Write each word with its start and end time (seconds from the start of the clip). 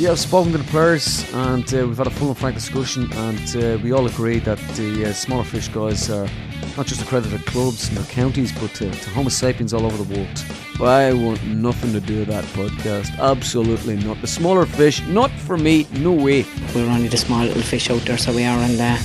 Yeah, 0.00 0.12
I've 0.12 0.18
spoken 0.18 0.52
to 0.52 0.56
the 0.56 0.64
players 0.64 1.30
and 1.34 1.74
uh, 1.74 1.86
we've 1.86 1.98
had 1.98 2.06
a 2.06 2.10
full 2.10 2.28
and 2.28 2.38
frank 2.38 2.54
discussion, 2.54 3.12
and 3.12 3.56
uh, 3.56 3.78
we 3.82 3.92
all 3.92 4.06
agree 4.06 4.38
that 4.38 4.58
the 4.74 5.04
uh, 5.04 5.12
smaller 5.12 5.44
fish 5.44 5.68
guys 5.68 6.08
are 6.08 6.26
not 6.74 6.86
just 6.86 7.02
accredited 7.02 7.44
clubs 7.44 7.90
in 7.90 7.96
their 7.96 8.04
counties, 8.04 8.50
but 8.50 8.72
to, 8.76 8.90
to 8.90 9.10
Homo 9.10 9.28
sapiens 9.28 9.74
all 9.74 9.84
over 9.84 10.02
the 10.02 10.14
world. 10.14 10.44
I 10.80 11.12
want 11.12 11.44
nothing 11.44 11.92
to 11.92 12.00
do 12.00 12.20
with 12.20 12.28
that 12.28 12.44
podcast. 12.44 13.14
Absolutely 13.18 13.96
not. 13.96 14.18
The 14.22 14.26
smaller 14.26 14.64
fish, 14.64 15.02
not 15.06 15.30
for 15.32 15.58
me, 15.58 15.86
no 15.92 16.12
way. 16.12 16.46
We're 16.74 16.88
only 16.88 17.08
the 17.08 17.18
small 17.18 17.44
little 17.44 17.60
fish 17.60 17.90
out 17.90 18.00
there, 18.06 18.16
so 18.16 18.34
we 18.34 18.44
are, 18.44 18.58
and 18.58 18.80
uh, 18.80 18.96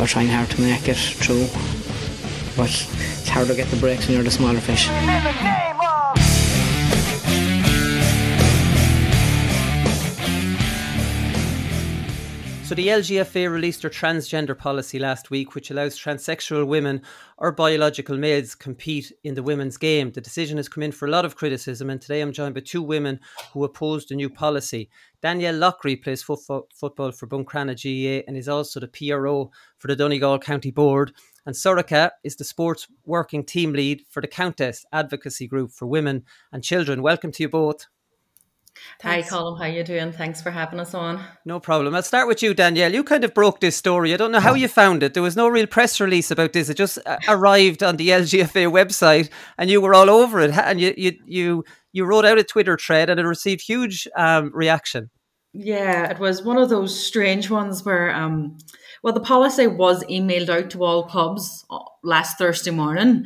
we're 0.00 0.06
trying 0.06 0.28
hard 0.28 0.48
to 0.52 0.60
make 0.62 0.88
it 0.88 0.96
through. 0.96 1.48
But 2.56 2.70
it's 2.70 3.28
hard 3.28 3.48
to 3.48 3.54
get 3.54 3.68
the 3.68 3.76
breaks 3.76 4.06
when 4.06 4.14
you're 4.14 4.24
the 4.24 4.30
smaller 4.30 4.60
fish. 4.60 4.88
So, 12.74 12.82
the 12.82 12.88
LGFA 12.88 13.48
released 13.52 13.82
their 13.82 13.90
transgender 13.90 14.58
policy 14.58 14.98
last 14.98 15.30
week, 15.30 15.54
which 15.54 15.70
allows 15.70 15.96
transsexual 15.96 16.66
women 16.66 17.02
or 17.38 17.52
biological 17.52 18.16
males 18.16 18.56
compete 18.56 19.12
in 19.22 19.34
the 19.34 19.44
women's 19.44 19.76
game. 19.76 20.10
The 20.10 20.20
decision 20.20 20.56
has 20.56 20.68
come 20.68 20.82
in 20.82 20.90
for 20.90 21.06
a 21.06 21.10
lot 21.12 21.24
of 21.24 21.36
criticism, 21.36 21.88
and 21.88 22.00
today 22.00 22.20
I'm 22.20 22.32
joined 22.32 22.56
by 22.56 22.62
two 22.62 22.82
women 22.82 23.20
who 23.52 23.62
oppose 23.62 24.06
the 24.06 24.16
new 24.16 24.28
policy. 24.28 24.90
Danielle 25.22 25.54
Loughrey 25.54 26.02
plays 26.02 26.24
football 26.24 27.12
for 27.12 27.28
Buncrana 27.28 27.76
GAA 27.76 28.24
and 28.26 28.36
is 28.36 28.48
also 28.48 28.80
the 28.80 28.88
PRO 28.88 29.52
for 29.78 29.86
the 29.86 29.94
Donegal 29.94 30.40
County 30.40 30.72
Board. 30.72 31.12
And 31.46 31.54
Sorcha 31.54 32.10
is 32.24 32.34
the 32.34 32.42
sports 32.42 32.88
working 33.06 33.44
team 33.44 33.72
lead 33.72 34.02
for 34.10 34.20
the 34.20 34.26
Countess 34.26 34.84
Advocacy 34.92 35.46
Group 35.46 35.70
for 35.70 35.86
Women 35.86 36.24
and 36.52 36.64
Children. 36.64 37.02
Welcome 37.02 37.30
to 37.30 37.44
you 37.44 37.48
both. 37.48 37.86
Thanks. 39.00 39.28
Hi, 39.28 39.36
Colin. 39.36 39.60
How 39.60 39.66
you 39.66 39.84
doing? 39.84 40.12
Thanks 40.12 40.42
for 40.42 40.50
having 40.50 40.80
us 40.80 40.94
on. 40.94 41.24
No 41.44 41.60
problem. 41.60 41.94
I'll 41.94 42.02
start 42.02 42.28
with 42.28 42.42
you, 42.42 42.54
Danielle. 42.54 42.92
You 42.92 43.04
kind 43.04 43.24
of 43.24 43.34
broke 43.34 43.60
this 43.60 43.76
story. 43.76 44.12
I 44.12 44.16
don't 44.16 44.32
know 44.32 44.40
how 44.40 44.54
you 44.54 44.68
found 44.68 45.02
it. 45.02 45.14
There 45.14 45.22
was 45.22 45.36
no 45.36 45.48
real 45.48 45.66
press 45.66 46.00
release 46.00 46.30
about 46.30 46.52
this. 46.52 46.68
It 46.68 46.76
just 46.76 46.98
uh, 47.06 47.18
arrived 47.28 47.82
on 47.82 47.96
the 47.96 48.08
LGFA 48.08 48.70
website, 48.70 49.30
and 49.58 49.70
you 49.70 49.80
were 49.80 49.94
all 49.94 50.10
over 50.10 50.40
it. 50.40 50.50
And 50.56 50.80
you 50.80 50.94
you 50.96 51.12
you 51.26 51.64
you 51.92 52.04
wrote 52.04 52.24
out 52.24 52.38
a 52.38 52.44
Twitter 52.44 52.76
thread, 52.76 53.10
and 53.10 53.20
it 53.20 53.24
received 53.24 53.62
huge 53.62 54.08
um, 54.16 54.50
reaction. 54.54 55.10
Yeah, 55.52 56.10
it 56.10 56.18
was 56.18 56.42
one 56.42 56.58
of 56.58 56.68
those 56.68 56.98
strange 56.98 57.48
ones 57.48 57.84
where, 57.84 58.12
um, 58.12 58.58
well, 59.04 59.12
the 59.12 59.20
policy 59.20 59.68
was 59.68 60.02
emailed 60.06 60.48
out 60.48 60.70
to 60.70 60.82
all 60.82 61.04
clubs 61.04 61.64
uh, 61.70 61.78
last 62.02 62.38
Thursday 62.38 62.72
morning 62.72 63.24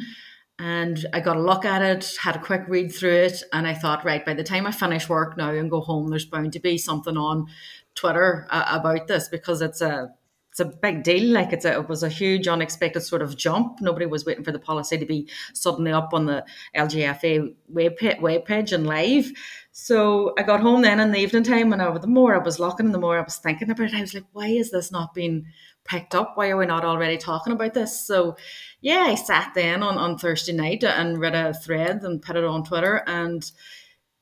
and 0.59 1.07
I 1.13 1.21
got 1.21 1.37
a 1.37 1.43
look 1.43 1.65
at 1.65 1.83
it, 1.83 2.17
had 2.21 2.37
a 2.37 2.41
quick 2.41 2.63
read 2.67 2.93
through 2.93 3.17
it, 3.17 3.43
and 3.53 3.67
I 3.67 3.75
thought, 3.75 4.05
right, 4.05 4.25
by 4.25 4.35
the 4.35 4.43
time 4.43 4.67
I 4.67 4.73
finish 4.73 5.09
work 5.09 5.37
now 5.37 5.51
and 5.51 5.71
go 5.71 5.81
home, 5.81 6.09
there's 6.09 6.25
bound 6.25 6.53
to 6.55 6.61
be 6.61 6.79
something 6.79 7.17
on 7.17 7.47
Twitter 7.95 8.47
uh, 8.51 8.79
about 8.81 9.07
this 9.07 9.29
because 9.29 9.63
it's 9.63 9.81
a 9.81 10.13
it's 10.51 10.61
a 10.61 10.65
big 10.65 11.05
deal. 11.05 11.33
Like 11.33 11.53
it's 11.53 11.65
a, 11.65 11.73
it 11.75 11.89
was 11.89 12.03
a 12.03 12.09
huge 12.09 12.49
unexpected 12.49 13.03
sort 13.03 13.23
of 13.23 13.37
jump. 13.37 13.81
Nobody 13.81 14.07
was 14.07 14.25
waiting 14.25 14.43
for 14.43 14.51
the 14.51 14.59
policy 14.59 14.99
to 14.99 15.07
be 15.07 15.29
suddenly 15.55 15.93
up 15.93 16.13
on 16.13 16.27
the 16.27 16.45
LGFA 16.75 17.55
web 17.69 17.97
page 18.45 18.73
and 18.73 18.87
live. 18.87 19.31
So 19.71 20.35
I 20.37 20.43
got 20.43 20.61
home 20.61 20.83
then 20.83 20.99
in 20.99 21.13
the 21.13 21.21
evening 21.21 21.45
time, 21.45 21.73
and 21.73 21.81
over 21.81 22.01
the 22.01 22.09
more 22.09 22.35
I 22.35 22.39
was 22.39 22.59
looking, 22.59 22.87
and 22.87 22.95
the 22.95 22.99
more 22.99 23.17
I 23.17 23.23
was 23.23 23.37
thinking 23.37 23.71
about 23.71 23.91
it, 23.91 23.95
I 23.95 24.01
was 24.01 24.15
like, 24.15 24.25
why 24.33 24.49
is 24.49 24.73
this 24.73 24.91
not 24.91 25.15
being 25.15 25.47
picked 25.89 26.15
up? 26.15 26.37
Why 26.37 26.51
are 26.51 26.57
we 26.57 26.67
not 26.67 26.85
already 26.85 27.17
talking 27.17 27.53
about 27.53 27.75
this? 27.75 28.07
So 28.07 28.37
yeah, 28.81 29.07
I 29.09 29.15
sat 29.17 29.53
then 29.55 29.83
on, 29.83 29.99
on 29.99 30.19
Thursday 30.19 30.53
night 30.53 30.85
and 30.85 31.19
read 31.19 31.35
a 31.35 31.53
thread 31.53 32.03
and 32.03 32.23
put 32.23 32.37
it 32.37 32.45
on 32.45 32.65
Twitter. 32.65 33.03
And 33.07 33.51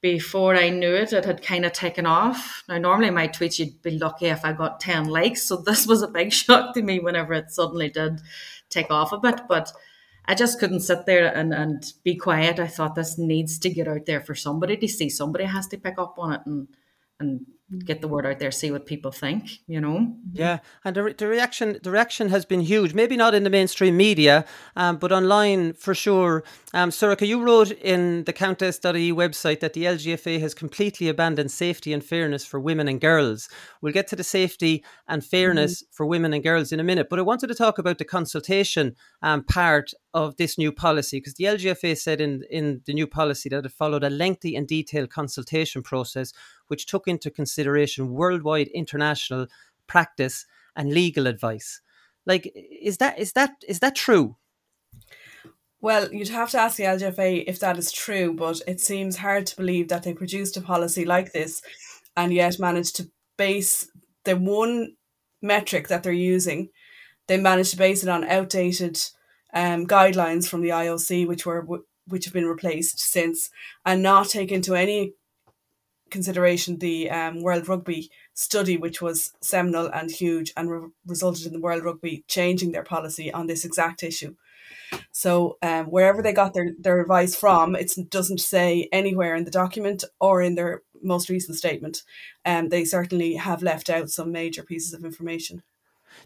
before 0.01 0.57
I 0.57 0.71
knew 0.71 0.95
it, 0.95 1.13
it 1.13 1.25
had 1.25 1.43
kind 1.43 1.65
of 1.65 1.73
taken 1.73 2.07
off. 2.07 2.63
Now, 2.69 2.79
normally 2.79 3.11
my 3.11 3.29
tweets, 3.29 3.59
you'd 3.59 3.83
be 3.83 3.99
lucky 3.99 4.27
if 4.27 4.45
I 4.45 4.53
got 4.53 4.81
10 4.81 5.07
likes. 5.07 5.43
So 5.43 5.57
this 5.67 5.87
was 5.87 6.03
a 6.03 6.09
big 6.09 6.33
shock 6.33 6.75
to 6.75 6.83
me 6.83 7.01
whenever 7.01 7.35
it 7.35 7.51
suddenly 7.51 7.91
did 7.91 8.21
take 8.71 8.91
off 8.91 9.13
a 9.13 9.19
bit. 9.19 9.43
But 9.49 9.73
I 10.25 10.35
just 10.35 10.59
couldn't 10.59 10.81
sit 10.81 11.07
there 11.07 11.27
and, 11.35 11.53
and 11.53 11.85
be 12.03 12.17
quiet. 12.17 12.59
I 12.59 12.67
thought 12.67 12.95
this 12.95 13.19
needs 13.19 13.59
to 13.61 13.71
get 13.71 13.89
out 13.89 14.07
there 14.07 14.21
for 14.21 14.35
somebody 14.35 14.77
to 14.77 14.89
see. 14.89 15.09
Somebody 15.09 15.45
has 15.45 15.67
to 15.69 15.79
pick 15.79 15.99
up 15.99 16.19
on 16.19 16.33
it 16.33 16.41
and 16.47 16.69
and 17.19 17.47
get 17.85 18.01
the 18.01 18.09
word 18.09 18.27
out 18.27 18.39
there, 18.39 18.51
see 18.51 18.71
what 18.71 18.87
people 18.87 19.11
think, 19.11 19.61
you 19.67 19.81
know? 19.81 20.15
Yeah, 20.33 20.61
and 20.85 20.95
the, 20.95 21.15
the 21.17 21.27
reaction 21.27 21.79
the 21.83 21.91
reaction 21.91 22.29
has 22.29 22.45
been 22.45 22.61
huge. 22.61 22.95
Maybe 22.95 23.17
not 23.17 23.35
in 23.35 23.45
the 23.45 23.51
mainstream 23.51 23.97
media, 23.97 24.45
um, 24.77 24.99
but 24.99 25.13
online 25.13 25.73
for 25.73 25.95
sure. 25.95 26.45
Um, 26.77 26.91
Sorcha, 26.91 27.27
you 27.27 27.43
wrote 27.43 27.71
in 27.71 28.25
the 28.25 28.35
Countess.ie 28.35 29.11
website 29.11 29.61
that 29.61 29.73
the 29.73 29.85
LGFA 29.85 30.39
has 30.41 30.53
completely 30.53 31.09
abandoned 31.09 31.51
safety 31.51 31.95
and 31.95 32.05
fairness 32.05 32.45
for 32.45 32.61
women 32.61 32.87
and 32.87 33.01
girls. 33.01 33.49
We'll 33.81 33.95
get 33.95 34.09
to 34.09 34.17
the 34.17 34.23
safety 34.23 34.85
and 35.09 35.25
fairness 35.25 35.83
mm-hmm. 35.83 35.93
for 35.93 36.05
women 36.05 36.35
and 36.35 36.43
girls 36.43 36.73
in 36.73 36.79
a 36.79 36.85
minute, 36.85 37.09
but 37.09 37.19
I 37.19 37.23
wanted 37.23 37.47
to 37.47 37.55
talk 37.55 37.79
about 37.79 37.97
the 37.97 38.05
consultation 38.05 38.95
um, 39.23 39.43
part 39.45 39.93
of 40.13 40.37
this 40.37 40.59
new 40.59 40.71
policy 40.71 41.17
because 41.17 41.33
the 41.37 41.45
LGFA 41.45 41.97
said 41.97 42.21
in, 42.21 42.43
in 42.51 42.83
the 42.85 42.93
new 42.93 43.07
policy 43.07 43.49
that 43.49 43.65
it 43.65 43.73
followed 43.73 44.05
a 44.05 44.11
lengthy 44.11 44.55
and 44.55 44.69
detailed 44.69 45.09
consultation 45.09 45.83
process 45.83 46.35
which 46.67 46.85
took 46.85 47.09
into 47.09 47.31
consideration 47.31 48.13
worldwide 48.13 48.69
international 48.69 49.47
practice 49.87 50.45
and 50.77 50.93
legal 50.93 51.27
advice. 51.27 51.81
Like, 52.27 52.53
is 52.55 52.99
that 52.99 53.19
is 53.19 53.33
that 53.33 53.53
is 53.67 53.81
that 53.81 53.97
true? 53.97 54.37
Well, 55.81 56.13
you'd 56.13 56.29
have 56.29 56.51
to 56.51 56.59
ask 56.59 56.77
the 56.77 56.85
LGFA 56.85 57.45
if 57.47 57.61
that 57.61 57.79
is 57.79 57.93
true, 57.93 58.33
but 58.33 58.61
it 58.67 58.81
seems 58.81 59.19
hard 59.19 59.47
to 59.47 59.57
believe 59.57 59.89
that 59.89 60.03
they 60.03 60.15
produced 60.15 60.57
a 60.57 60.61
policy 60.61 61.05
like 61.05 61.33
this 61.33 61.63
and 62.17 62.33
yet 62.33 62.59
managed 62.59 62.97
to 62.97 63.11
base 63.37 63.89
the 64.25 64.37
one 64.37 64.97
metric 65.43 65.89
that 65.89 66.03
they're 66.03 66.13
using, 66.13 66.71
they 67.29 67.37
managed 67.37 67.73
to 67.73 67.77
base 67.77 68.03
it 68.03 68.09
on 68.09 68.25
outdated 68.25 69.01
um, 69.53 69.87
guidelines 69.87 70.49
from 70.49 70.63
the 70.63 70.71
IOC, 70.71 71.27
which 71.27 71.47
were 71.47 71.67
which 72.09 72.25
have 72.25 72.35
been 72.35 72.47
replaced 72.47 73.01
since, 73.01 73.51
and 73.85 74.03
not 74.03 74.29
take 74.29 74.53
into 74.53 74.75
any 74.75 75.15
consideration 76.11 76.79
the 76.79 77.11
um, 77.11 77.43
World 77.43 77.69
Rugby 77.69 78.11
study, 78.33 78.77
which 78.77 79.03
was 79.03 79.33
seminal 79.41 79.89
and 79.89 80.11
huge 80.11 80.53
and 80.57 80.71
re- 80.71 80.89
resulted 81.07 81.47
in 81.47 81.53
the 81.53 81.61
World 81.61 81.83
Rugby 81.83 82.25
changing 82.29 82.73
their 82.73 82.85
policy 82.85 83.33
on 83.33 83.47
this 83.47 83.65
exact 83.65 84.03
issue. 84.03 84.37
So 85.13 85.59
um, 85.63 85.87
wherever 85.87 86.23
they 86.23 86.33
got 86.33 86.55
their, 86.55 86.71
their 86.79 87.01
advice 87.01 87.35
from, 87.35 87.75
it 87.75 87.93
doesn't 88.11 88.41
say 88.41 88.89
anywhere 88.93 89.35
in 89.35 89.45
the 89.45 89.51
document 89.51 90.05
or 90.21 90.43
in 90.43 90.55
their 90.55 90.83
most 91.03 91.29
recent 91.29 91.57
statement. 91.57 92.03
Um, 92.45 92.69
they 92.69 92.85
certainly 92.85 93.35
have 93.35 93.63
left 93.63 93.91
out 93.91 94.11
some 94.11 94.33
major 94.33 94.63
pieces 94.63 94.93
of 94.93 95.05
information. 95.05 95.63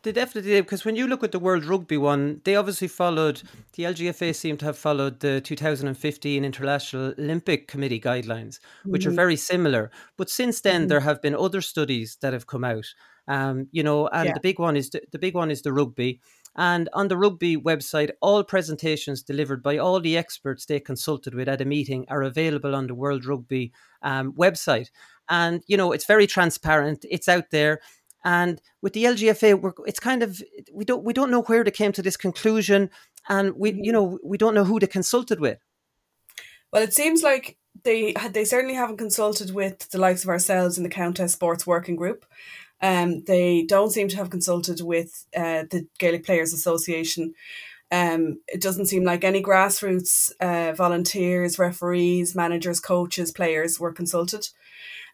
They 0.03 0.13
definitely 0.13 0.53
did 0.53 0.65
because 0.65 0.85
when 0.85 0.97
you 0.97 1.07
look 1.07 1.25
at 1.25 1.33
the 1.33 1.39
World 1.39 1.65
Rugby 1.65 1.97
one, 1.97 2.41
they 2.45 2.57
obviously 2.57 2.89
followed 2.89 3.43
the 3.75 3.85
LGFA 3.85 4.35
seemed 4.35 4.61
to 4.61 4.67
have 4.67 4.79
followed 4.79 5.21
the 5.21 5.41
2015 5.41 6.45
International 6.45 7.15
Olympic 7.19 7.69
Committee 7.69 8.01
guidelines, 8.01 8.61
which 8.85 9.03
mm-hmm. 9.03 9.13
are 9.13 9.15
very 9.15 9.37
similar. 9.37 9.91
But 10.17 10.31
since 10.31 10.61
then, 10.61 10.83
mm-hmm. 10.83 10.89
there 10.89 11.01
have 11.01 11.21
been 11.23 11.35
other 11.35 11.61
studies 11.61 12.19
that 12.23 12.33
have 12.33 12.47
come 12.47 12.65
out. 12.65 12.87
Um, 13.29 13.69
you 13.71 13.83
know, 13.83 14.09
and 14.09 14.29
yeah. 14.29 14.35
the 14.35 14.41
big 14.41 14.59
one 14.59 14.77
is 14.77 14.91
the, 14.91 15.03
the 15.13 15.19
big 15.19 15.35
one 15.35 15.51
is 15.51 15.63
the 15.63 15.73
rugby. 15.73 16.21
And 16.57 16.89
on 16.93 17.09
the 17.09 17.17
rugby 17.17 17.57
website, 17.57 18.11
all 18.21 18.43
presentations 18.43 19.23
delivered 19.23 19.63
by 19.63 19.79
all 19.79 20.01
the 20.01 20.17
experts 20.17 20.67
they 20.67 20.81
consulted 20.81 21.35
with 21.35 21.49
at 21.49 21.61
a 21.61 21.65
meeting 21.65 22.07
are 22.09 22.23
available 22.23 22.75
on 22.75 22.87
the 22.87 22.95
World 22.95 23.25
Rugby 23.25 23.73
um, 24.03 24.33
website. 24.33 24.91
And 25.29 25.63
you 25.67 25.77
know, 25.77 25.93
it's 25.93 26.07
very 26.07 26.27
transparent. 26.27 27.05
It's 27.09 27.29
out 27.29 27.51
there 27.51 27.81
and 28.25 28.61
with 28.83 28.93
the 28.93 29.05
LGFA, 29.05 29.73
it's 29.87 30.01
kind 30.01 30.23
of 30.23 30.43
we 30.73 30.85
don't 30.85 31.05
we 31.05 31.13
don't 31.13 31.31
know 31.31 31.43
where 31.43 31.65
they 31.65 31.71
came 31.71 31.93
to 31.93 32.03
this 32.03 32.17
conclusion, 32.17 32.91
and 33.29 33.57
we 33.57 33.71
you 33.71 33.77
mm-hmm. 33.77 33.93
know 33.93 34.19
we 34.23 34.37
don't 34.37 34.55
know 34.55 34.65
who 34.65 34.79
they 34.79 34.87
consulted 34.87 35.41
with. 35.41 35.59
Well, 36.73 36.83
it 36.83 36.93
seems 36.93 37.23
like 37.23 37.57
they 37.83 38.15
they 38.31 38.45
certainly 38.45 38.75
haven't 38.75 38.99
consulted 38.99 39.55
with 39.55 39.91
the 39.91 39.99
likes 39.99 40.23
of 40.23 40.31
ourselves 40.31 40.77
in 40.77 40.85
the 40.85 40.91
Countess 40.91 41.33
Sports 41.33 41.67
Working 41.67 41.97
Group. 41.97 42.27
Um, 42.83 43.25
they 43.25 43.65
don't 43.69 43.91
seem 43.91 44.09
to 44.09 44.17
have 44.17 44.31
consulted 44.31 44.81
with 44.81 45.27
uh, 45.37 45.65
the 45.71 45.87
Gaelic 45.99 46.25
Players 46.25 46.53
Association. 46.53 47.35
Um, 47.93 48.41
it 48.47 48.61
doesn't 48.61 48.87
seem 48.87 49.05
like 49.05 49.25
any 49.25 49.43
grassroots 49.43 50.31
uh, 50.41 50.73
volunteers, 50.73 51.59
referees, 51.59 52.35
managers, 52.37 52.81
coaches, 52.81 53.33
players 53.33 53.81
were 53.81 53.93
consulted. 53.93 54.49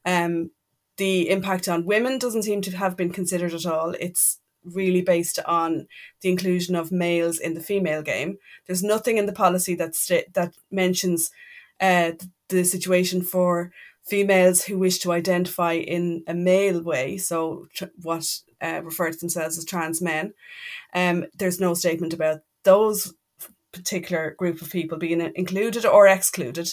Um, 0.05 0.51
the 0.97 1.29
impact 1.29 1.69
on 1.69 1.87
women 1.87 2.19
doesn't 2.19 2.43
seem 2.43 2.61
to 2.63 2.77
have 2.77 2.97
been 2.97 3.11
considered 3.11 3.55
at 3.55 3.67
all. 3.67 3.95
It's 3.99 4.39
really 4.65 5.03
based 5.03 5.39
on 5.47 5.87
the 6.23 6.31
inclusion 6.31 6.75
of 6.75 6.93
males 6.93 7.39
in 7.39 7.55
the 7.55 7.61
female 7.61 8.03
game. 8.03 8.39
There's 8.67 8.83
nothing 8.83 9.17
in 9.17 9.27
the 9.27 9.33
policy 9.33 9.75
that 9.77 9.95
st- 9.95 10.33
that 10.35 10.55
mentions 10.71 11.31
uh, 11.81 12.13
the 12.49 12.65
situation 12.65 13.23
for 13.23 13.71
females 14.06 14.64
who 14.64 14.79
wish 14.79 14.99
to 15.00 15.12
identify 15.12 15.73
in 15.73 16.23
a 16.26 16.35
male 16.35 16.82
way, 16.82 17.17
so 17.17 17.67
tr- 17.75 17.87
what 18.03 18.41
uh, 18.62 18.81
refer 18.82 19.11
to 19.11 19.19
themselves 19.19 19.58
as 19.58 19.64
trans 19.64 20.00
men. 20.00 20.32
Um, 20.94 21.26
there's 21.37 21.61
no 21.61 21.75
statement 21.75 22.12
about 22.12 22.41
those 22.62 23.12
particular 23.73 24.35
group 24.38 24.62
of 24.62 24.70
people 24.70 24.97
being 24.97 25.20
included 25.35 25.85
or 25.85 26.06
excluded. 26.06 26.73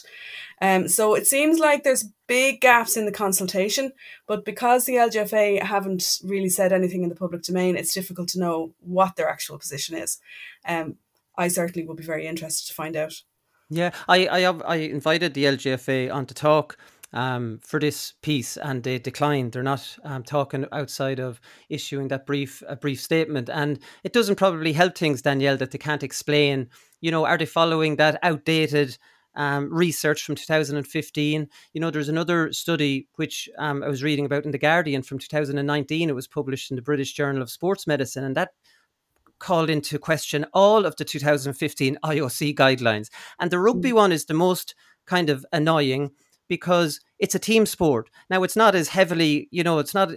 Um, 0.62 0.88
so 0.88 1.16
it 1.16 1.28
seems 1.28 1.60
like 1.60 1.84
there's 1.84 2.06
big 2.28 2.62
gaps 2.62 2.96
in 2.96 3.06
the 3.06 3.12
consultation, 3.12 3.92
but 4.28 4.46
because 4.46 4.86
the 4.86 4.94
LGFA 4.94 5.62
haven't 5.62 6.20
really 6.24 6.50
said 6.50 6.72
anything 6.72 7.04
in 7.04 7.10
the 7.10 7.16
public 7.16 7.44
domain, 7.44 7.76
it's 7.76 7.94
difficult 7.94 8.30
to 8.30 8.40
know 8.40 8.74
what 8.80 9.16
their 9.16 9.28
actual 9.28 9.58
position 9.58 9.98
is. 9.98 10.20
Um, 10.66 10.96
I 11.38 11.50
certainly 11.50 11.86
would 11.86 11.98
be 11.98 12.04
very 12.04 12.26
interested 12.26 12.68
to 12.68 12.74
find 12.74 12.96
out. 12.96 13.22
Yeah, 13.70 13.92
I 14.08 14.28
I, 14.28 14.44
I 14.44 14.76
invited 14.76 15.34
the 15.34 15.46
LGFA 15.46 16.14
on 16.14 16.26
to 16.28 16.34
talk 16.34 16.78
um, 17.14 17.60
for 17.64 17.80
this 17.80 18.14
piece, 18.22 18.58
and 18.58 18.84
they 18.84 19.00
declined. 19.00 19.52
They're 19.52 19.64
not 19.64 19.98
um, 20.04 20.24
talking 20.24 20.66
outside 20.72 21.20
of 21.20 21.40
issuing 21.70 22.08
that 22.10 22.26
brief 22.26 22.64
a 22.68 22.76
brief 22.76 23.00
statement, 23.02 23.50
and 23.50 23.80
it 24.04 24.14
doesn't 24.14 24.36
probably 24.36 24.74
help 24.74 24.98
things, 24.98 25.22
Danielle, 25.22 25.58
that 25.58 25.72
they 25.72 25.78
can't 25.78 26.04
explain. 26.04 26.70
You 27.02 27.12
know, 27.12 27.26
are 27.26 27.38
they 27.38 27.46
following 27.46 27.98
that 27.98 28.20
outdated? 28.24 28.98
Um, 29.36 29.74
research 29.74 30.24
from 30.24 30.36
2015. 30.36 31.48
You 31.74 31.82
know, 31.82 31.90
there's 31.90 32.08
another 32.08 32.54
study 32.54 33.08
which 33.16 33.50
um, 33.58 33.82
I 33.82 33.88
was 33.88 34.04
reading 34.04 34.28
about 34.28 34.46
in 34.46 34.52
The 34.52 34.60
Guardian 34.60 35.02
from 35.02 35.18
2019. 35.18 36.08
It 36.08 36.14
was 36.14 36.28
published 36.28 36.70
in 36.70 36.76
the 36.76 36.84
British 36.84 37.14
Journal 37.14 37.42
of 37.42 37.50
Sports 37.50 37.88
Medicine, 37.88 38.24
and 38.24 38.38
that 38.38 38.52
called 39.40 39.72
into 39.72 39.98
question 39.98 40.46
all 40.54 40.86
of 40.86 40.96
the 40.98 41.04
2015 41.04 41.98
IOC 42.04 42.56
guidelines. 42.56 43.10
And 43.40 43.50
the 43.50 43.60
rugby 43.60 43.90
mm. 43.90 43.96
one 43.96 44.12
is 44.12 44.26
the 44.26 44.34
most 44.36 44.76
kind 45.06 45.30
of 45.30 45.46
annoying 45.52 46.12
because 46.48 47.00
it's 47.20 47.36
a 47.36 47.40
team 47.40 47.66
sport. 47.66 48.10
Now, 48.30 48.44
it's 48.44 48.56
not 48.56 48.76
as 48.76 48.90
heavily, 48.90 49.48
you 49.52 49.64
know, 49.64 49.80
it's 49.80 49.94
not 49.94 50.12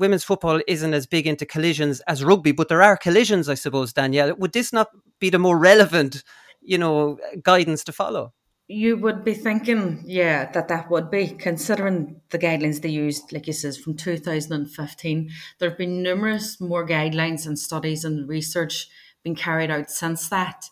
women's 0.00 0.24
football 0.24 0.60
isn't 0.66 0.94
as 0.94 1.06
big 1.06 1.26
into 1.26 1.44
collisions 1.46 2.00
as 2.08 2.24
rugby, 2.24 2.52
but 2.52 2.68
there 2.68 2.82
are 2.82 2.96
collisions, 2.96 3.48
I 3.48 3.54
suppose, 3.54 3.92
Danielle. 3.92 4.34
Would 4.36 4.52
this 4.52 4.72
not 4.72 4.88
be 5.20 5.30
the 5.30 5.38
more 5.38 5.58
relevant, 5.58 6.24
you 6.62 6.78
know, 6.78 7.18
guidance 7.42 7.84
to 7.84 7.92
follow? 7.92 8.32
You 8.66 8.96
would 8.98 9.24
be 9.24 9.34
thinking, 9.34 10.02
yeah, 10.06 10.50
that 10.52 10.68
that 10.68 10.90
would 10.90 11.10
be 11.10 11.28
considering 11.28 12.20
the 12.30 12.38
guidelines 12.38 12.80
they 12.80 12.88
used, 12.88 13.32
like 13.32 13.46
you 13.46 13.52
says, 13.52 13.76
from 13.76 13.96
2015. 13.96 15.30
There 15.58 15.68
have 15.68 15.78
been 15.78 16.02
numerous 16.02 16.60
more 16.60 16.86
guidelines 16.86 17.46
and 17.46 17.58
studies 17.58 18.04
and 18.04 18.28
research 18.28 18.88
being 19.22 19.36
carried 19.36 19.70
out 19.70 19.90
since 19.90 20.28
that. 20.28 20.66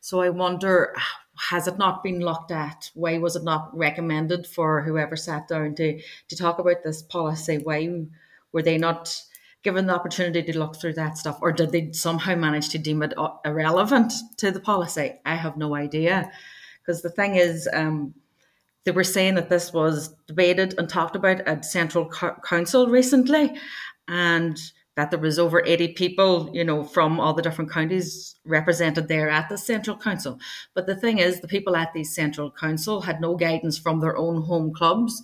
So 0.00 0.20
I 0.20 0.30
wonder 0.30 0.94
has 1.36 1.66
it 1.66 1.78
not 1.78 2.02
been 2.02 2.20
looked 2.20 2.50
at? 2.50 2.90
Why 2.94 3.18
was 3.18 3.36
it 3.36 3.44
not 3.44 3.76
recommended 3.76 4.46
for 4.46 4.82
whoever 4.82 5.16
sat 5.16 5.48
down 5.48 5.74
to 5.76 6.00
to 6.28 6.36
talk 6.36 6.58
about 6.58 6.82
this 6.84 7.02
policy? 7.02 7.58
Why 7.58 8.06
were 8.52 8.62
they 8.62 8.78
not 8.78 9.22
given 9.62 9.86
the 9.86 9.94
opportunity 9.94 10.42
to 10.42 10.58
look 10.58 10.76
through 10.76 10.92
that 10.92 11.16
stuff, 11.16 11.38
or 11.40 11.50
did 11.50 11.72
they 11.72 11.90
somehow 11.92 12.34
manage 12.34 12.68
to 12.68 12.78
deem 12.78 13.02
it 13.02 13.14
irrelevant 13.44 14.12
to 14.36 14.50
the 14.50 14.60
policy? 14.60 15.14
I 15.24 15.34
have 15.36 15.56
no 15.56 15.74
idea, 15.74 16.30
because 16.80 17.02
the 17.02 17.10
thing 17.10 17.36
is. 17.36 17.68
Um, 17.72 18.14
they 18.84 18.90
were 18.90 19.02
saying 19.02 19.36
that 19.36 19.48
this 19.48 19.72
was 19.72 20.14
debated 20.26 20.74
and 20.76 20.90
talked 20.90 21.16
about 21.16 21.40
at 21.40 21.64
Central 21.64 22.06
Council 22.44 22.88
recently, 22.88 23.58
and 24.08 24.58
that 24.96 25.10
there 25.10 25.18
was 25.18 25.38
over 25.38 25.64
80 25.64 25.94
people, 25.94 26.50
you 26.52 26.64
know, 26.64 26.84
from 26.84 27.18
all 27.18 27.34
the 27.34 27.42
different 27.42 27.70
counties 27.70 28.36
represented 28.44 29.08
there 29.08 29.28
at 29.28 29.48
the 29.48 29.58
Central 29.58 29.96
Council. 29.96 30.38
But 30.74 30.86
the 30.86 30.94
thing 30.96 31.18
is, 31.18 31.40
the 31.40 31.48
people 31.48 31.74
at 31.74 31.92
the 31.92 32.04
Central 32.04 32.50
Council 32.50 33.00
had 33.00 33.20
no 33.20 33.34
guidance 33.34 33.76
from 33.76 34.00
their 34.00 34.16
own 34.16 34.42
home 34.42 34.72
clubs 34.72 35.22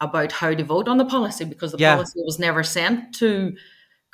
about 0.00 0.32
how 0.32 0.54
to 0.54 0.64
vote 0.64 0.88
on 0.88 0.96
the 0.96 1.04
policy 1.04 1.44
because 1.44 1.72
the 1.72 1.78
yeah. 1.78 1.94
policy 1.94 2.20
was 2.24 2.38
never 2.38 2.62
sent 2.62 3.14
to 3.16 3.54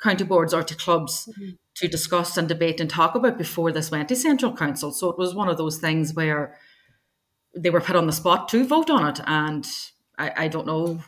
county 0.01 0.23
boards 0.23 0.53
or 0.53 0.63
to 0.63 0.75
clubs 0.75 1.27
mm-hmm. 1.31 1.51
to 1.75 1.87
discuss 1.87 2.37
and 2.37 2.47
debate 2.47 2.79
and 2.79 2.89
talk 2.89 3.15
about 3.15 3.37
before 3.37 3.71
this 3.71 3.91
went 3.91 4.09
to 4.09 4.15
Central 4.15 4.55
Council. 4.55 4.91
So 4.91 5.09
it 5.09 5.17
was 5.17 5.33
one 5.33 5.47
of 5.47 5.57
those 5.57 5.77
things 5.77 6.13
where 6.13 6.57
they 7.55 7.69
were 7.69 7.81
put 7.81 7.95
on 7.95 8.05
the 8.05 8.13
spot 8.13 8.49
to 8.49 8.65
vote 8.65 8.89
on 8.89 9.07
it. 9.07 9.19
And 9.25 9.67
I, 10.17 10.33
I 10.37 10.47
don't 10.47 10.67
know 10.67 10.99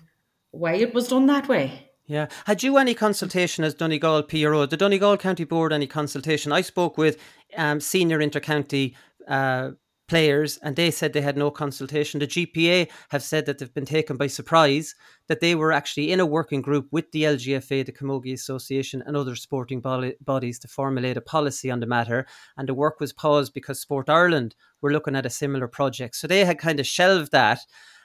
why 0.51 0.75
it 0.75 0.93
was 0.93 1.09
done 1.09 1.27
that 1.27 1.47
way. 1.47 1.90
Yeah. 2.11 2.27
Had 2.43 2.61
you 2.61 2.77
any 2.77 2.93
consultation 2.93 3.63
as 3.63 3.73
Donegal 3.73 4.23
PRO? 4.23 4.65
The 4.65 4.75
Donegal 4.75 5.15
County 5.15 5.45
Board 5.45 5.71
any 5.71 5.87
consultation? 5.87 6.51
I 6.51 6.59
spoke 6.59 6.97
with 6.97 7.17
um, 7.55 7.79
senior 7.79 8.19
intercounty 8.19 8.95
uh, 9.29 9.71
players 10.09 10.57
and 10.57 10.75
they 10.75 10.91
said 10.91 11.13
they 11.13 11.21
had 11.21 11.37
no 11.37 11.49
consultation. 11.49 12.19
The 12.19 12.27
GPA 12.27 12.89
have 13.11 13.23
said 13.23 13.45
that 13.45 13.59
they've 13.59 13.73
been 13.73 13.85
taken 13.85 14.17
by 14.17 14.27
surprise, 14.27 14.93
that 15.27 15.39
they 15.39 15.55
were 15.55 15.71
actually 15.71 16.11
in 16.11 16.19
a 16.19 16.25
working 16.25 16.61
group 16.61 16.89
with 16.91 17.09
the 17.13 17.23
LGFA, 17.23 17.85
the 17.85 17.93
Camogie 17.93 18.33
Association, 18.33 19.01
and 19.05 19.15
other 19.15 19.37
sporting 19.37 19.79
bodies 19.79 20.59
to 20.59 20.67
formulate 20.67 21.15
a 21.15 21.21
policy 21.21 21.71
on 21.71 21.79
the 21.79 21.85
matter. 21.85 22.27
And 22.57 22.67
the 22.67 22.73
work 22.73 22.99
was 22.99 23.13
paused 23.13 23.53
because 23.53 23.79
Sport 23.79 24.09
Ireland 24.09 24.53
were 24.81 24.91
looking 24.91 25.15
at 25.15 25.25
a 25.25 25.29
similar 25.29 25.69
project. 25.69 26.17
So 26.17 26.27
they 26.27 26.43
had 26.43 26.59
kind 26.59 26.81
of 26.81 26.85
shelved 26.85 27.31
that 27.31 27.61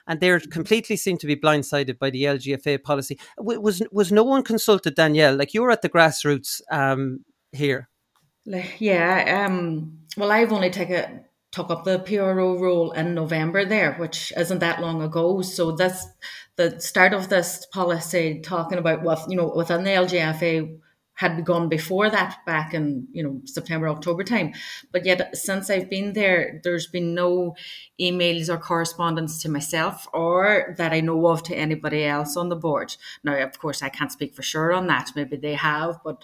and 0.07 0.19
they're 0.19 0.39
completely 0.39 0.95
seem 0.95 1.17
to 1.17 1.27
be 1.27 1.35
blindsided 1.35 1.99
by 1.99 2.09
the 2.09 2.23
LGFA 2.23 2.83
policy. 2.83 3.19
Was 3.37 3.81
was 3.91 4.11
no 4.11 4.23
one 4.23 4.43
consulted, 4.43 4.95
Danielle? 4.95 5.35
Like 5.35 5.53
you 5.53 5.61
were 5.61 5.71
at 5.71 5.81
the 5.81 5.89
grassroots 5.89 6.61
um, 6.71 7.25
here. 7.51 7.89
Yeah. 8.79 9.45
Um, 9.45 9.99
well, 10.15 10.31
I've 10.31 10.53
only 10.53 10.69
taken 10.69 11.25
took 11.51 11.69
up 11.69 11.85
the 11.85 11.99
PRO 11.99 12.59
role 12.59 12.91
in 12.91 13.13
November 13.15 13.65
there, 13.65 13.93
which 13.95 14.33
isn't 14.37 14.59
that 14.59 14.81
long 14.81 15.01
ago. 15.01 15.41
So 15.41 15.71
that's 15.71 16.05
the 16.55 16.79
start 16.79 17.13
of 17.13 17.29
this 17.29 17.65
policy 17.71 18.41
talking 18.43 18.77
about 18.77 19.03
what 19.03 19.29
you 19.29 19.37
know 19.37 19.51
within 19.55 19.83
the 19.83 19.91
LGFA 19.91 20.79
had 21.17 21.35
begun 21.35 21.67
before 21.67 22.09
that 22.11 22.37
back 22.45 22.73
in 22.75 23.07
you 23.11 23.23
know 23.23 23.41
September 23.45 23.89
October 23.89 24.23
time. 24.23 24.53
But 24.91 25.05
yet 25.05 25.35
since 25.35 25.69
I've 25.69 25.89
been 25.89 26.13
there 26.13 26.61
there's 26.63 26.87
been 26.87 27.13
no 27.13 27.55
emails 27.99 28.49
or 28.49 28.57
correspondence 28.57 29.41
to 29.41 29.49
myself 29.49 30.07
or 30.13 30.75
that 30.77 30.93
I 30.93 31.01
know 31.01 31.27
of 31.27 31.41
to 31.43 31.55
anybody 31.55 32.05
else 32.05 32.37
on 32.37 32.49
the 32.49 32.55
board. 32.55 32.95
Now 33.23 33.35
of 33.43 33.57
course 33.59 33.81
I 33.81 33.89
can't 33.89 34.11
speak 34.11 34.35
for 34.35 34.43
sure 34.43 34.71
on 34.71 34.87
that. 34.87 35.11
Maybe 35.15 35.37
they 35.37 35.55
have 35.55 35.99
but 36.03 36.23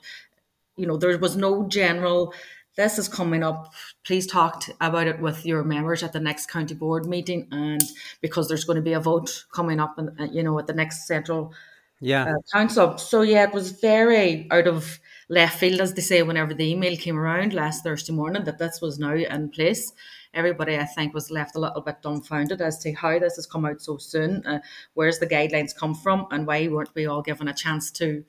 you 0.77 0.85
know 0.85 0.97
there 0.97 1.17
was 1.17 1.35
no 1.35 1.67
general 1.67 2.33
this 2.75 2.97
is 2.97 3.07
coming 3.07 3.43
up. 3.43 3.71
Please 4.03 4.25
talk 4.25 4.63
about 4.81 5.05
it 5.05 5.19
with 5.19 5.45
your 5.45 5.63
members 5.63 6.01
at 6.01 6.11
the 6.11 6.19
next 6.19 6.49
county 6.49 6.73
board 6.73 7.05
meeting 7.05 7.47
and 7.51 7.81
because 8.21 8.47
there's 8.47 8.63
going 8.63 8.77
to 8.77 8.81
be 8.81 8.93
a 8.93 8.99
vote 8.99 9.45
coming 9.51 9.79
up 9.79 9.97
and 9.97 10.09
uh, 10.19 10.27
you 10.31 10.43
know 10.43 10.57
at 10.59 10.67
the 10.67 10.73
next 10.73 11.07
central 11.07 11.53
yeah 12.03 12.25
uh, 12.25 12.41
council. 12.51 12.97
So 12.97 13.21
yeah, 13.21 13.43
it 13.43 13.53
was 13.53 13.71
very 13.71 14.47
out 14.51 14.67
of 14.67 14.99
left 15.29 15.59
field, 15.59 15.81
as 15.81 15.93
they 15.93 16.01
say, 16.01 16.21
whenever 16.21 16.53
the 16.53 16.69
email 16.69 16.95
came 16.97 17.17
around 17.17 17.53
last 17.53 17.83
Thursday 17.83 18.13
morning 18.13 18.43
that 18.43 18.59
this 18.59 18.81
was 18.81 18.99
now 18.99 19.13
in 19.13 19.49
place. 19.49 19.91
Everybody, 20.33 20.77
I 20.77 20.85
think, 20.85 21.13
was 21.13 21.31
left 21.31 21.55
a 21.55 21.59
little 21.59 21.81
bit 21.81 22.01
dumbfounded 22.01 22.59
as 22.61 22.79
to 22.79 22.93
how 22.93 23.19
this 23.19 23.35
has 23.35 23.45
come 23.45 23.65
out 23.65 23.81
so 23.81 23.97
soon. 23.97 24.45
Uh, 24.45 24.59
where's 24.95 25.19
the 25.19 25.27
guidelines 25.27 25.75
come 25.75 25.95
from, 25.95 26.27
and 26.31 26.47
why 26.47 26.67
weren't 26.67 26.95
we 26.95 27.05
all 27.05 27.21
given 27.21 27.47
a 27.47 27.53
chance 27.53 27.91
to 27.91 28.23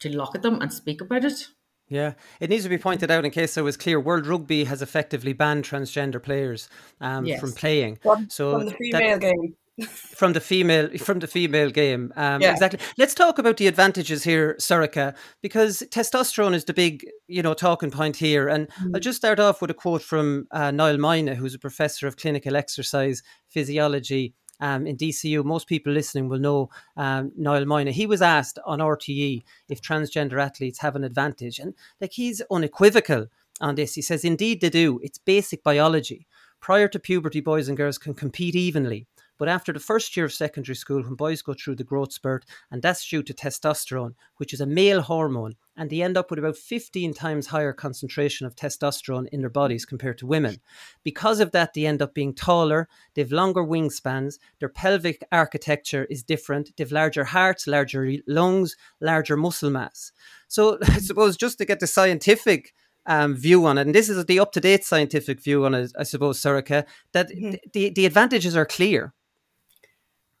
to 0.00 0.08
look 0.10 0.34
at 0.34 0.42
them 0.42 0.60
and 0.60 0.72
speak 0.72 1.00
about 1.00 1.24
it? 1.24 1.48
Yeah, 1.88 2.14
it 2.40 2.50
needs 2.50 2.64
to 2.64 2.68
be 2.68 2.78
pointed 2.78 3.12
out 3.12 3.24
in 3.24 3.30
case 3.30 3.56
it 3.56 3.62
was 3.62 3.76
clear. 3.76 4.00
World 4.00 4.26
Rugby 4.26 4.64
has 4.64 4.82
effectively 4.82 5.32
banned 5.32 5.64
transgender 5.64 6.20
players 6.20 6.68
um, 7.00 7.24
yes. 7.24 7.40
from 7.40 7.52
playing. 7.52 7.98
From, 8.02 8.28
so 8.28 8.58
from 8.58 8.66
the 8.66 8.74
female 8.74 9.18
that, 9.18 9.20
game 9.20 9.56
from 9.84 10.32
the 10.32 10.40
female 10.40 10.88
from 10.98 11.18
the 11.18 11.26
female 11.26 11.70
game. 11.70 12.12
Um, 12.16 12.40
yeah. 12.40 12.52
Exactly. 12.52 12.80
Let's 12.96 13.14
talk 13.14 13.38
about 13.38 13.58
the 13.58 13.66
advantages 13.66 14.24
here, 14.24 14.56
Sorcha, 14.58 15.14
because 15.42 15.82
testosterone 15.90 16.54
is 16.54 16.64
the 16.64 16.72
big 16.72 17.06
you 17.28 17.42
know 17.42 17.54
talking 17.54 17.90
point 17.90 18.16
here. 18.16 18.48
And 18.48 18.68
mm. 18.68 18.92
I'll 18.94 19.00
just 19.00 19.18
start 19.18 19.38
off 19.38 19.60
with 19.60 19.70
a 19.70 19.74
quote 19.74 20.02
from 20.02 20.46
uh, 20.50 20.70
Niall 20.70 20.96
Moyna, 20.96 21.34
who's 21.34 21.54
a 21.54 21.58
professor 21.58 22.06
of 22.06 22.16
clinical 22.16 22.56
exercise 22.56 23.22
physiology. 23.48 24.34
Um, 24.58 24.86
in 24.86 24.96
DCU, 24.96 25.44
most 25.44 25.68
people 25.68 25.92
listening 25.92 26.30
will 26.30 26.38
know 26.38 26.70
um, 26.96 27.30
Niall 27.36 27.66
Moyna. 27.66 27.90
He 27.90 28.06
was 28.06 28.22
asked 28.22 28.58
on 28.64 28.78
RTE 28.78 29.42
if 29.68 29.82
transgender 29.82 30.42
athletes 30.42 30.78
have 30.78 30.96
an 30.96 31.04
advantage, 31.04 31.58
and 31.58 31.74
like 32.00 32.12
he's 32.12 32.40
unequivocal 32.50 33.26
on 33.60 33.74
this. 33.74 33.94
He 33.94 34.00
says, 34.00 34.24
"Indeed, 34.24 34.62
they 34.62 34.70
do. 34.70 34.98
It's 35.02 35.18
basic 35.18 35.62
biology. 35.62 36.26
Prior 36.60 36.88
to 36.88 36.98
puberty, 36.98 37.40
boys 37.40 37.68
and 37.68 37.76
girls 37.76 37.98
can 37.98 38.14
compete 38.14 38.56
evenly. 38.56 39.06
But 39.38 39.48
after 39.48 39.72
the 39.72 39.80
first 39.80 40.16
year 40.16 40.26
of 40.26 40.32
secondary 40.32 40.76
school, 40.76 41.02
when 41.02 41.14
boys 41.14 41.42
go 41.42 41.54
through 41.54 41.76
the 41.76 41.84
growth 41.84 42.12
spurt, 42.12 42.44
and 42.70 42.82
that's 42.82 43.06
due 43.06 43.22
to 43.22 43.34
testosterone, 43.34 44.14
which 44.36 44.52
is 44.52 44.60
a 44.60 44.66
male 44.66 45.02
hormone, 45.02 45.56
and 45.76 45.90
they 45.90 46.00
end 46.00 46.16
up 46.16 46.30
with 46.30 46.38
about 46.38 46.56
15 46.56 47.12
times 47.12 47.48
higher 47.48 47.72
concentration 47.72 48.46
of 48.46 48.56
testosterone 48.56 49.28
in 49.28 49.40
their 49.40 49.50
bodies 49.50 49.84
compared 49.84 50.18
to 50.18 50.26
women. 50.26 50.56
Because 51.02 51.40
of 51.40 51.52
that, 51.52 51.74
they 51.74 51.86
end 51.86 52.00
up 52.00 52.14
being 52.14 52.34
taller, 52.34 52.88
they've 53.14 53.32
longer 53.32 53.62
wingspans, 53.62 54.38
their 54.58 54.70
pelvic 54.70 55.22
architecture 55.30 56.06
is 56.06 56.22
different, 56.22 56.74
they've 56.76 56.92
larger 56.92 57.24
hearts, 57.24 57.66
larger 57.66 58.10
lungs, 58.26 58.76
larger 59.00 59.36
muscle 59.36 59.70
mass. 59.70 60.12
So 60.48 60.78
I 60.82 60.98
suppose 60.98 61.36
just 61.36 61.58
to 61.58 61.64
get 61.64 61.80
the 61.80 61.86
scientific 61.86 62.72
um, 63.04 63.36
view 63.36 63.66
on 63.66 63.78
it, 63.78 63.82
and 63.82 63.94
this 63.94 64.08
is 64.08 64.24
the 64.24 64.40
up 64.40 64.52
to 64.52 64.60
date 64.60 64.84
scientific 64.84 65.42
view 65.42 65.64
on 65.66 65.74
it, 65.74 65.92
I 65.98 66.04
suppose, 66.04 66.40
Sorcha, 66.40 66.86
that 67.12 67.28
mm-hmm. 67.28 67.54
the, 67.72 67.90
the 67.90 68.06
advantages 68.06 68.56
are 68.56 68.66
clear 68.66 69.12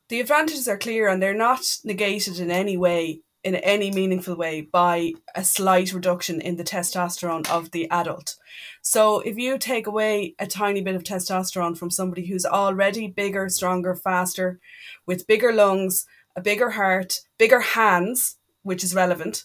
the 0.08 0.20
advantages 0.20 0.68
are 0.68 0.78
clear 0.78 1.08
and 1.08 1.22
they're 1.22 1.34
not 1.34 1.78
negated 1.84 2.38
in 2.38 2.50
any 2.50 2.76
way 2.76 3.20
in 3.46 3.54
any 3.54 3.92
meaningful 3.92 4.34
way 4.34 4.60
by 4.60 5.12
a 5.36 5.44
slight 5.44 5.92
reduction 5.92 6.40
in 6.40 6.56
the 6.56 6.64
testosterone 6.64 7.48
of 7.48 7.70
the 7.70 7.88
adult. 7.92 8.34
So 8.82 9.20
if 9.20 9.36
you 9.36 9.56
take 9.56 9.86
away 9.86 10.34
a 10.40 10.48
tiny 10.48 10.80
bit 10.80 10.96
of 10.96 11.04
testosterone 11.04 11.78
from 11.78 11.88
somebody 11.88 12.26
who's 12.26 12.44
already 12.44 13.06
bigger, 13.06 13.48
stronger, 13.48 13.94
faster, 13.94 14.58
with 15.06 15.28
bigger 15.28 15.52
lungs, 15.52 16.06
a 16.34 16.40
bigger 16.40 16.70
heart, 16.70 17.20
bigger 17.38 17.60
hands, 17.60 18.36
which 18.64 18.82
is 18.82 18.96
relevant 18.96 19.44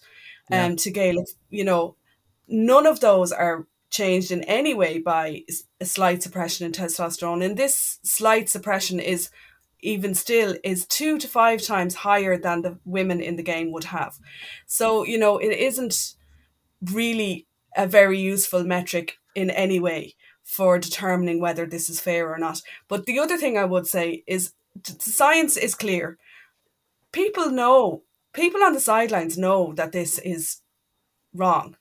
um, 0.52 0.76
to 0.78 0.90
Gaelic, 0.90 1.28
you 1.52 1.64
know, 1.64 1.96
none 2.48 2.88
of 2.88 3.02
those 3.02 3.32
are 3.32 3.68
changed 3.92 4.32
in 4.32 4.44
any 4.46 4.74
way 4.74 4.98
by 4.98 5.44
a 5.80 5.86
slight 5.86 6.24
suppression 6.24 6.66
in 6.66 6.72
testosterone. 6.72 7.46
And 7.46 7.56
this 7.56 8.00
slight 8.02 8.50
suppression 8.50 9.00
is 9.00 9.30
even 9.82 10.14
still 10.14 10.56
is 10.64 10.86
two 10.86 11.18
to 11.18 11.28
five 11.28 11.62
times 11.62 11.96
higher 11.96 12.38
than 12.38 12.62
the 12.62 12.78
women 12.86 13.22
in 13.22 13.36
the 13.36 13.44
game 13.44 13.72
would 13.72 13.86
have. 13.86 14.20
So, 14.66 15.04
you 15.04 15.18
know, 15.18 15.38
it 15.38 15.52
isn't 15.52 16.16
really 16.92 17.48
a 17.76 17.88
very 17.88 18.20
useful 18.20 18.64
metric 18.64 19.18
in 19.36 19.50
any 19.50 19.80
way 19.80 20.16
for 20.44 20.78
determining 20.78 21.40
whether 21.40 21.66
this 21.66 21.90
is 21.90 22.00
fair 22.00 22.32
or 22.32 22.38
not. 22.38 22.62
But 22.88 23.06
the 23.06 23.20
other 23.20 23.38
thing 23.38 23.58
I 23.58 23.66
would 23.66 23.88
say 23.88 24.24
is 24.28 24.54
science 25.00 25.58
is 25.58 25.76
clear. 25.76 26.18
People 27.12 27.52
know, 27.52 28.04
people 28.34 28.64
on 28.64 28.74
the 28.74 28.80
sidelines 28.80 29.38
know 29.38 29.74
that 29.74 29.92
this 29.92 30.20
is 30.20 30.62
wrong. 31.34 31.78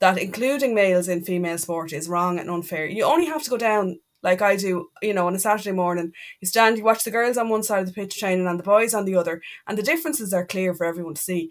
That 0.00 0.18
including 0.18 0.74
males 0.74 1.08
in 1.08 1.22
female 1.22 1.58
sport 1.58 1.92
is 1.92 2.08
wrong 2.08 2.38
and 2.38 2.50
unfair. 2.50 2.86
You 2.86 3.04
only 3.04 3.26
have 3.26 3.42
to 3.44 3.50
go 3.50 3.56
down 3.56 4.00
like 4.24 4.42
I 4.42 4.56
do, 4.56 4.88
you 5.02 5.14
know, 5.14 5.28
on 5.28 5.34
a 5.36 5.38
Saturday 5.38 5.70
morning. 5.70 6.12
You 6.40 6.48
stand, 6.48 6.78
you 6.78 6.84
watch 6.84 7.04
the 7.04 7.10
girls 7.10 7.36
on 7.36 7.50
one 7.50 7.62
side 7.62 7.82
of 7.82 7.86
the 7.86 7.92
pitch 7.92 8.18
training 8.18 8.48
and 8.48 8.58
the 8.58 8.64
boys 8.64 8.94
on 8.94 9.04
the 9.04 9.14
other, 9.14 9.40
and 9.68 9.78
the 9.78 9.82
differences 9.82 10.32
are 10.32 10.46
clear 10.46 10.74
for 10.74 10.86
everyone 10.86 11.14
to 11.14 11.22
see. 11.22 11.50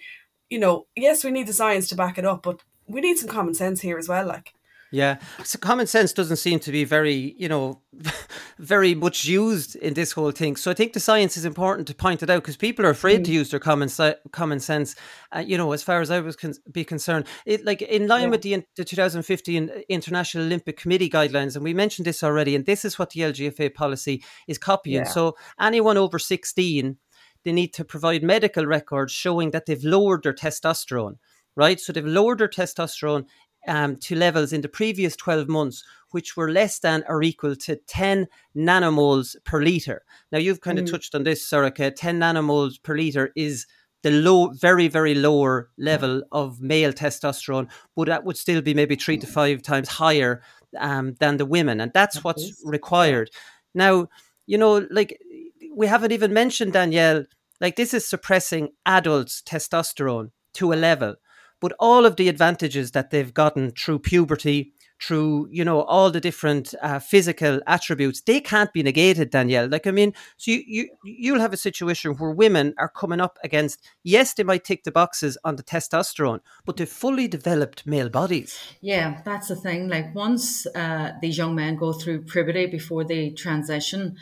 You 0.50 0.60
know, 0.60 0.88
yes, 0.96 1.24
we 1.24 1.32
need 1.32 1.48
the 1.48 1.54
science 1.54 1.88
to 1.90 1.96
back 1.96 2.18
it 2.18 2.26
up, 2.26 2.44
but 2.44 2.64
we 2.88 3.00
need 3.00 3.18
some 3.18 3.30
common 3.30 3.54
sense 3.54 3.82
here 3.82 3.98
as 3.98 4.10
well. 4.10 4.26
Like, 4.26 4.54
yeah, 4.94 5.18
so 5.44 5.58
common 5.58 5.88
sense 5.88 6.14
doesn't 6.14 6.38
seem 6.38 6.60
to 6.60 6.72
be 6.72 6.84
very, 6.84 7.34
you 7.36 7.50
know, 7.50 7.82
very 8.60 8.94
much 8.94 9.26
used 9.26 9.76
in 9.78 9.96
this 9.96 10.12
whole 10.12 10.30
thing. 10.30 10.56
So 10.56 10.70
I 10.70 10.76
think 10.76 10.94
the 10.94 11.00
science 11.00 11.36
is 11.36 11.46
important 11.46 11.88
to 11.88 11.96
point 11.96 12.22
it 12.22 12.30
out 12.30 12.44
because 12.44 12.58
people 12.58 12.86
are 12.86 12.92
afraid 12.92 13.22
mm. 13.22 13.26
to 13.26 13.32
use 13.32 13.50
their 13.50 13.60
common 13.60 13.90
common 14.32 14.60
sense. 14.60 14.96
Uh, 15.36 15.40
you 15.40 15.58
know, 15.58 15.72
as 15.72 15.82
far 15.82 16.00
as 16.00 16.12
I 16.12 16.20
was 16.20 16.36
con- 16.36 16.54
be 16.72 16.84
concerned, 16.84 17.26
it 17.48 17.66
like 17.66 17.82
in 17.82 18.08
line 18.08 18.26
yeah. 18.26 18.30
with 18.30 18.44
the, 18.44 18.64
the 18.76 18.86
2015 18.86 19.72
International 19.90 20.44
Olympic 20.44 20.78
Committee 20.78 21.10
guidelines, 21.10 21.56
and 21.56 21.64
we 21.64 21.74
mentioned 21.74 22.06
this 22.06 22.22
already, 22.22 22.56
and 22.56 22.68
this 22.68 22.86
is 22.86 23.00
what 23.00 23.10
the 23.10 23.22
LGFA 23.22 23.74
policy 23.74 24.24
is 24.48 24.60
copying. 24.60 24.98
Yeah. 24.98 25.10
So 25.10 25.36
anyone 25.60 25.98
over 25.98 26.20
16, 26.20 26.98
they 27.44 27.52
need 27.52 27.74
to 27.74 27.84
provide 27.84 28.22
medical 28.22 28.68
records 28.68 29.12
showing 29.12 29.50
that 29.52 29.66
they've 29.66 29.84
lowered 29.84 30.22
their 30.22 30.34
testosterone 30.34 31.16
right? 31.56 31.80
So 31.80 31.94
they've 31.94 32.06
lowered 32.06 32.40
their 32.40 32.48
testosterone 32.48 33.26
um, 33.68 33.96
to 33.98 34.16
levels 34.16 34.54
in 34.54 34.62
the 34.62 34.70
previous 34.70 35.16
12 35.16 35.48
months, 35.48 35.84
which 36.12 36.38
were 36.38 36.52
less 36.52 36.80
than 36.80 37.04
or 37.08 37.24
equal 37.24 37.56
to 37.56 37.76
10 37.76 38.28
nanomoles 38.56 39.36
per 39.46 39.62
litre. 39.62 40.04
Now, 40.32 40.40
you've 40.40 40.62
kind 40.62 40.80
of 40.80 40.86
mm. 40.86 40.92
touched 40.92 41.16
on 41.16 41.24
this, 41.24 41.48
Sorcha. 41.48 41.94
10 41.96 42.20
nanomoles 42.20 42.82
per 42.82 42.98
litre 42.98 43.32
is 43.36 43.66
the 44.04 44.12
low, 44.12 44.50
very, 44.50 44.88
very 44.88 45.16
lower 45.16 45.70
level 45.78 46.24
of 46.32 46.62
male 46.62 46.92
testosterone, 46.92 47.70
but 47.96 48.08
that 48.08 48.26
would 48.26 48.38
still 48.38 48.62
be 48.62 48.74
maybe 48.74 48.96
three 48.96 49.18
to 49.18 49.26
five 49.26 49.62
times 49.62 49.88
higher 49.88 50.44
um, 50.78 51.16
than 51.20 51.38
the 51.38 51.46
women. 51.46 51.80
And 51.80 51.92
that's 51.94 52.16
that 52.16 52.24
what's 52.24 52.44
is. 52.44 52.62
required. 52.66 53.32
Now, 53.74 54.08
you 54.46 54.58
know, 54.58 54.86
like 54.92 55.20
we 55.74 55.88
haven't 55.88 56.12
even 56.12 56.34
mentioned, 56.34 56.74
Danielle, 56.74 57.24
like 57.62 57.78
this 57.78 57.94
is 57.94 58.06
suppressing 58.06 58.70
adults' 58.86 59.42
testosterone 59.42 60.32
to 60.56 60.74
a 60.74 60.76
level 60.76 61.16
but 61.64 61.72
all 61.80 62.06
of 62.06 62.18
the 62.18 62.28
advantages 62.28 62.92
that 62.92 63.10
they've 63.10 63.34
gotten 63.34 63.72
through 63.72 63.98
puberty, 63.98 64.74
through 65.02 65.48
you 65.50 65.64
know 65.64 65.84
all 65.84 66.12
the 66.12 66.20
different 66.20 66.76
uh, 66.82 67.00
physical 67.00 67.62
attributes, 67.66 68.20
they 68.20 68.42
can't 68.42 68.74
be 68.74 68.84
negated, 68.84 69.30
Danielle. 69.30 69.70
Like 69.70 69.88
I 69.88 69.92
mean, 69.92 70.14
so 70.36 70.52
you, 70.52 70.62
you 70.68 70.90
you'll 71.06 71.40
have 71.40 71.54
a 71.54 71.58
situation 71.70 72.16
where 72.16 72.32
women 72.32 72.74
are 72.78 72.90
coming 72.90 73.22
up 73.22 73.40
against 73.46 73.80
yes, 74.04 74.34
they 74.34 74.44
might 74.44 74.66
tick 74.66 74.84
the 74.84 74.92
boxes 74.92 75.38
on 75.46 75.56
the 75.56 75.64
testosterone, 75.64 76.42
but 76.66 76.76
they're 76.76 76.86
fully 76.86 77.30
developed 77.30 77.88
male 77.88 78.10
bodies. 78.10 78.60
Yeah, 78.82 79.22
that's 79.24 79.48
the 79.48 79.56
thing. 79.56 79.88
Like 79.88 80.14
once 80.14 80.66
uh, 80.76 81.14
these 81.22 81.38
young 81.38 81.56
men 81.56 81.78
go 81.78 81.94
through 81.94 82.24
puberty 82.24 82.66
before 82.66 83.06
they 83.06 83.30
transition 83.30 84.18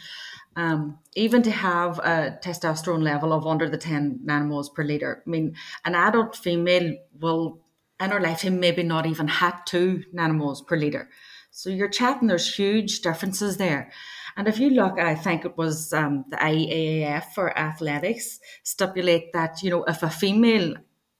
um, 0.55 0.99
even 1.15 1.41
to 1.43 1.51
have 1.51 1.99
a 1.99 2.37
testosterone 2.43 3.03
level 3.03 3.33
of 3.33 3.47
under 3.47 3.69
the 3.69 3.77
10 3.77 4.21
nanomoles 4.25 4.73
per 4.73 4.83
litre. 4.83 5.23
I 5.25 5.29
mean, 5.29 5.55
an 5.85 5.95
adult 5.95 6.35
female 6.35 6.95
will, 7.19 7.59
in 7.99 8.11
her 8.11 8.19
lifetime, 8.19 8.59
maybe 8.59 8.83
not 8.83 9.05
even 9.05 9.27
have 9.27 9.63
two 9.65 10.03
nanomoles 10.13 10.65
per 10.65 10.75
litre. 10.75 11.09
So 11.51 11.69
you're 11.69 11.89
chatting, 11.89 12.27
there's 12.27 12.53
huge 12.53 13.01
differences 13.01 13.57
there. 13.57 13.91
And 14.37 14.47
if 14.47 14.59
you 14.59 14.69
look, 14.69 14.99
I 14.99 15.15
think 15.15 15.43
it 15.43 15.57
was 15.57 15.91
um, 15.91 16.25
the 16.29 16.37
IAAF 16.37 17.33
for 17.35 17.57
athletics 17.57 18.39
stipulate 18.63 19.33
that, 19.33 19.61
you 19.61 19.69
know, 19.69 19.83
if 19.83 20.03
a 20.03 20.09
female 20.09 20.75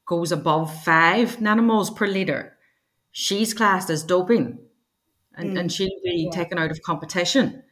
goes 0.05 0.31
above 0.31 0.83
five 0.83 1.38
nanomoles 1.38 1.93
per 1.93 2.07
litre, 2.07 2.57
she's 3.11 3.53
classed 3.53 3.89
as 3.89 4.03
doping 4.03 4.59
and, 5.35 5.51
mm. 5.51 5.59
and 5.59 5.71
she'll 5.71 5.89
be 6.03 6.29
yeah. 6.29 6.31
taken 6.31 6.57
out 6.57 6.71
of 6.71 6.81
competition 6.81 7.63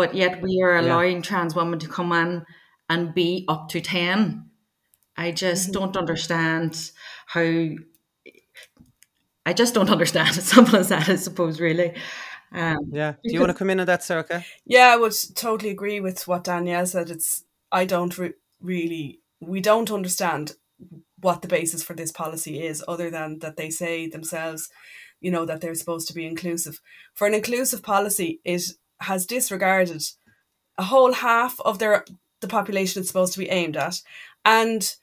but 0.00 0.14
yet 0.14 0.40
we 0.40 0.62
are 0.62 0.78
allowing 0.78 1.16
yeah. 1.16 1.22
trans 1.22 1.54
women 1.54 1.78
to 1.78 1.86
come 1.86 2.10
in 2.12 2.42
and 2.88 3.12
be 3.12 3.44
up 3.48 3.68
to 3.68 3.82
10 3.82 4.48
i 5.18 5.30
just 5.30 5.64
mm-hmm. 5.64 5.78
don't 5.78 5.96
understand 5.98 6.90
how 7.26 7.68
i 9.44 9.52
just 9.52 9.74
don't 9.74 9.90
understand 9.96 10.30
as 10.38 10.44
simple 10.44 10.76
as 10.76 10.88
that 10.88 11.06
i 11.10 11.16
suppose 11.16 11.60
really 11.60 11.92
um, 12.52 12.78
yeah 12.90 13.12
do 13.22 13.34
you 13.34 13.40
want 13.40 13.50
to 13.50 13.58
come 13.58 13.68
in 13.68 13.78
on 13.78 13.86
that 13.86 14.00
Sorcha? 14.00 14.42
yeah 14.64 14.88
i 14.94 14.96
would 14.96 15.14
totally 15.34 15.70
agree 15.70 16.00
with 16.00 16.26
what 16.26 16.44
danielle 16.44 16.86
said 16.86 17.10
it's 17.10 17.44
i 17.70 17.84
don't 17.84 18.16
re- 18.16 18.32
really 18.62 19.20
we 19.38 19.60
don't 19.60 19.90
understand 19.90 20.54
what 21.20 21.42
the 21.42 21.48
basis 21.48 21.82
for 21.82 21.92
this 21.92 22.10
policy 22.10 22.62
is 22.62 22.82
other 22.88 23.10
than 23.10 23.40
that 23.40 23.58
they 23.58 23.68
say 23.68 24.08
themselves 24.08 24.70
you 25.20 25.30
know 25.30 25.44
that 25.44 25.60
they're 25.60 25.74
supposed 25.74 26.08
to 26.08 26.14
be 26.14 26.24
inclusive 26.24 26.80
for 27.14 27.26
an 27.26 27.34
inclusive 27.34 27.82
policy 27.82 28.40
it 28.46 28.62
has 29.00 29.26
disregarded 29.26 30.02
a 30.78 30.84
whole 30.84 31.12
half 31.12 31.60
of 31.60 31.78
their 31.78 32.04
the 32.40 32.48
population 32.48 33.00
it's 33.00 33.08
supposed 33.08 33.34
to 33.34 33.38
be 33.38 33.50
aimed 33.50 33.76
at 33.76 34.00
and 34.44 34.96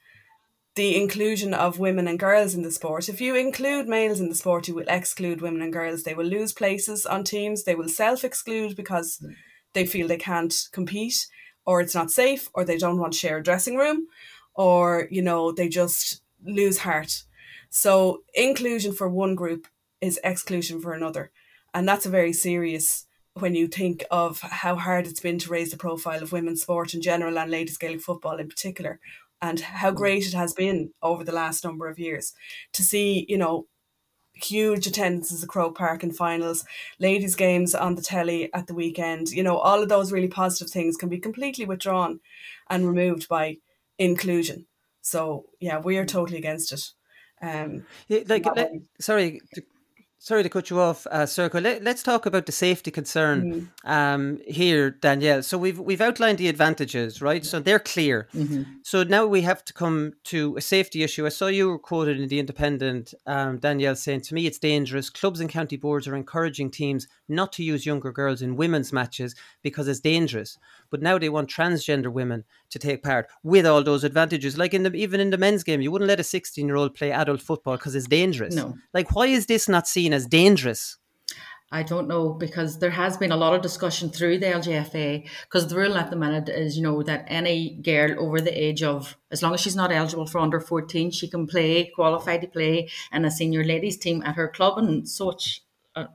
the 0.78 0.96
inclusion 0.96 1.52
of 1.52 1.80
women 1.80 2.06
and 2.06 2.20
girls 2.20 2.54
in 2.54 2.62
the 2.62 2.70
sport. 2.70 3.08
If 3.08 3.20
you 3.20 3.34
include 3.34 3.88
males 3.88 4.20
in 4.20 4.28
the 4.28 4.34
sport, 4.36 4.68
you 4.68 4.76
will 4.76 4.84
exclude 4.86 5.40
women 5.40 5.60
and 5.60 5.72
girls. 5.72 6.04
They 6.04 6.14
will 6.14 6.24
lose 6.24 6.52
places 6.52 7.04
on 7.04 7.24
teams. 7.24 7.64
They 7.64 7.74
will 7.74 7.88
self 7.88 8.22
exclude 8.22 8.76
because 8.76 9.18
mm. 9.18 9.34
they 9.72 9.84
feel 9.84 10.06
they 10.06 10.16
can't 10.16 10.54
compete, 10.70 11.26
or 11.66 11.80
it's 11.80 11.96
not 11.96 12.12
safe, 12.12 12.48
or 12.54 12.64
they 12.64 12.78
don't 12.78 13.00
want 13.00 13.12
to 13.14 13.18
share 13.18 13.38
a 13.38 13.42
dressing 13.42 13.76
room, 13.76 14.06
or, 14.54 15.08
you 15.10 15.20
know, 15.20 15.50
they 15.50 15.68
just 15.68 16.22
lose 16.44 16.78
heart. 16.78 17.24
So, 17.70 18.22
inclusion 18.32 18.92
for 18.92 19.08
one 19.08 19.34
group 19.34 19.66
is 20.00 20.20
exclusion 20.22 20.80
for 20.80 20.92
another. 20.92 21.32
And 21.74 21.88
that's 21.88 22.06
a 22.06 22.10
very 22.10 22.32
serious 22.32 23.07
when 23.40 23.54
you 23.54 23.68
think 23.68 24.04
of 24.10 24.40
how 24.40 24.76
hard 24.76 25.06
it's 25.06 25.20
been 25.20 25.38
to 25.40 25.50
raise 25.50 25.70
the 25.70 25.76
profile 25.76 26.22
of 26.22 26.32
women's 26.32 26.62
sport 26.62 26.94
in 26.94 27.02
general 27.02 27.38
and 27.38 27.50
ladies 27.50 27.78
Gaelic 27.78 28.00
football 28.00 28.38
in 28.38 28.48
particular, 28.48 29.00
and 29.40 29.60
how 29.60 29.90
mm. 29.90 29.96
great 29.96 30.26
it 30.26 30.34
has 30.34 30.52
been 30.52 30.92
over 31.02 31.24
the 31.24 31.32
last 31.32 31.64
number 31.64 31.88
of 31.88 31.98
years 31.98 32.34
to 32.72 32.82
see, 32.82 33.24
you 33.28 33.38
know, 33.38 33.66
huge 34.34 34.86
attendances 34.86 35.42
at 35.42 35.48
Croke 35.48 35.76
Park 35.76 36.04
in 36.04 36.12
finals, 36.12 36.64
ladies' 36.98 37.34
games 37.34 37.74
on 37.74 37.96
the 37.96 38.02
telly 38.02 38.52
at 38.54 38.66
the 38.66 38.74
weekend. 38.74 39.30
You 39.30 39.42
know, 39.42 39.56
all 39.56 39.82
of 39.82 39.88
those 39.88 40.12
really 40.12 40.28
positive 40.28 40.70
things 40.70 40.96
can 40.96 41.08
be 41.08 41.18
completely 41.18 41.64
withdrawn 41.64 42.20
and 42.70 42.86
removed 42.86 43.28
by 43.28 43.56
inclusion. 43.98 44.66
So 45.02 45.46
yeah, 45.60 45.78
we 45.78 45.98
are 45.98 46.04
mm. 46.04 46.08
totally 46.08 46.38
against 46.38 46.72
it. 46.72 46.82
Um, 47.40 47.84
yeah, 48.08 48.20
like, 48.26 48.46
let, 48.56 48.72
sorry, 49.00 49.40
sorry 50.18 50.42
to 50.42 50.48
cut 50.48 50.70
you 50.70 50.80
off, 50.80 51.06
uh. 51.10 51.26
Let, 51.54 51.86
us 51.86 52.02
talk 52.02 52.26
about 52.26 52.46
the 52.46 52.52
safety 52.52 52.90
concern 52.90 53.70
mm. 53.84 53.90
um, 53.90 54.40
here, 54.46 54.90
Danielle. 54.90 55.42
So 55.42 55.56
we've 55.56 55.78
we've 55.78 56.00
outlined 56.00 56.38
the 56.38 56.48
advantages, 56.48 57.22
right? 57.22 57.44
So 57.44 57.60
they're 57.60 57.78
clear. 57.78 58.28
Mm-hmm. 58.34 58.62
So 58.82 59.04
now 59.04 59.26
we 59.26 59.42
have 59.42 59.64
to 59.64 59.72
come 59.72 60.14
to 60.24 60.56
a 60.56 60.60
safety 60.60 61.02
issue. 61.02 61.26
I 61.26 61.30
saw 61.30 61.46
you 61.46 61.68
were 61.68 61.78
quoted 61.78 62.20
in 62.20 62.28
the 62.28 62.38
Independent, 62.38 63.14
um, 63.26 63.58
Danielle, 63.58 63.96
saying 63.96 64.22
to 64.22 64.34
me, 64.34 64.46
"It's 64.46 64.58
dangerous. 64.58 65.10
Clubs 65.10 65.40
and 65.40 65.48
county 65.48 65.76
boards 65.76 66.06
are 66.08 66.16
encouraging 66.16 66.70
teams 66.70 67.06
not 67.28 67.52
to 67.52 67.62
use 67.62 67.86
younger 67.86 68.12
girls 68.12 68.42
in 68.42 68.56
women's 68.56 68.92
matches 68.92 69.34
because 69.62 69.88
it's 69.88 70.00
dangerous." 70.00 70.58
But 70.90 71.02
now 71.02 71.18
they 71.18 71.28
want 71.28 71.50
transgender 71.50 72.12
women 72.12 72.44
to 72.70 72.78
take 72.78 73.02
part 73.02 73.28
with 73.42 73.66
all 73.66 73.82
those 73.82 74.04
advantages. 74.04 74.58
Like 74.58 74.74
in 74.74 74.82
the 74.82 74.94
even 74.94 75.20
in 75.20 75.30
the 75.30 75.38
men's 75.38 75.64
game, 75.64 75.80
you 75.80 75.90
wouldn't 75.90 76.08
let 76.08 76.20
a 76.20 76.24
sixteen 76.24 76.66
year 76.66 76.76
old 76.76 76.94
play 76.94 77.12
adult 77.12 77.42
football 77.42 77.76
because 77.76 77.94
it's 77.94 78.08
dangerous. 78.08 78.54
No. 78.54 78.76
Like 78.92 79.14
why 79.14 79.26
is 79.26 79.46
this 79.46 79.68
not 79.68 79.86
seen 79.86 80.07
as 80.12 80.26
dangerous? 80.26 80.98
I 81.70 81.82
don't 81.82 82.08
know 82.08 82.30
because 82.30 82.78
there 82.78 82.90
has 82.90 83.18
been 83.18 83.30
a 83.30 83.36
lot 83.36 83.54
of 83.54 83.60
discussion 83.60 84.08
through 84.08 84.38
the 84.38 84.46
LGFA 84.46 85.28
because 85.42 85.68
the 85.68 85.76
rule 85.76 85.98
at 85.98 86.08
the 86.08 86.16
minute 86.16 86.48
is, 86.48 86.78
you 86.78 86.82
know, 86.82 87.02
that 87.02 87.26
any 87.28 87.74
girl 87.82 88.18
over 88.18 88.40
the 88.40 88.58
age 88.58 88.82
of, 88.82 89.18
as 89.30 89.42
long 89.42 89.52
as 89.52 89.60
she's 89.60 89.76
not 89.76 89.92
eligible 89.92 90.26
for 90.26 90.38
under 90.38 90.60
14, 90.60 91.10
she 91.10 91.28
can 91.28 91.46
play, 91.46 91.92
qualify 91.94 92.38
to 92.38 92.46
play 92.46 92.88
in 93.12 93.26
a 93.26 93.30
senior 93.30 93.64
ladies 93.64 93.98
team 93.98 94.22
at 94.22 94.36
her 94.36 94.48
club 94.48 94.78
and 94.78 95.06
such. 95.06 95.62
Uh, 95.94 96.06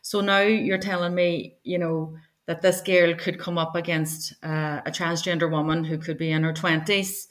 so 0.00 0.22
now 0.22 0.40
you're 0.40 0.78
telling 0.78 1.14
me, 1.14 1.56
you 1.62 1.78
know, 1.78 2.16
that 2.46 2.62
this 2.62 2.80
girl 2.80 3.14
could 3.14 3.38
come 3.38 3.58
up 3.58 3.76
against 3.76 4.32
uh, 4.42 4.80
a 4.86 4.90
transgender 4.90 5.50
woman 5.50 5.84
who 5.84 5.98
could 5.98 6.16
be 6.16 6.30
in 6.30 6.44
her 6.44 6.54
20s, 6.54 7.26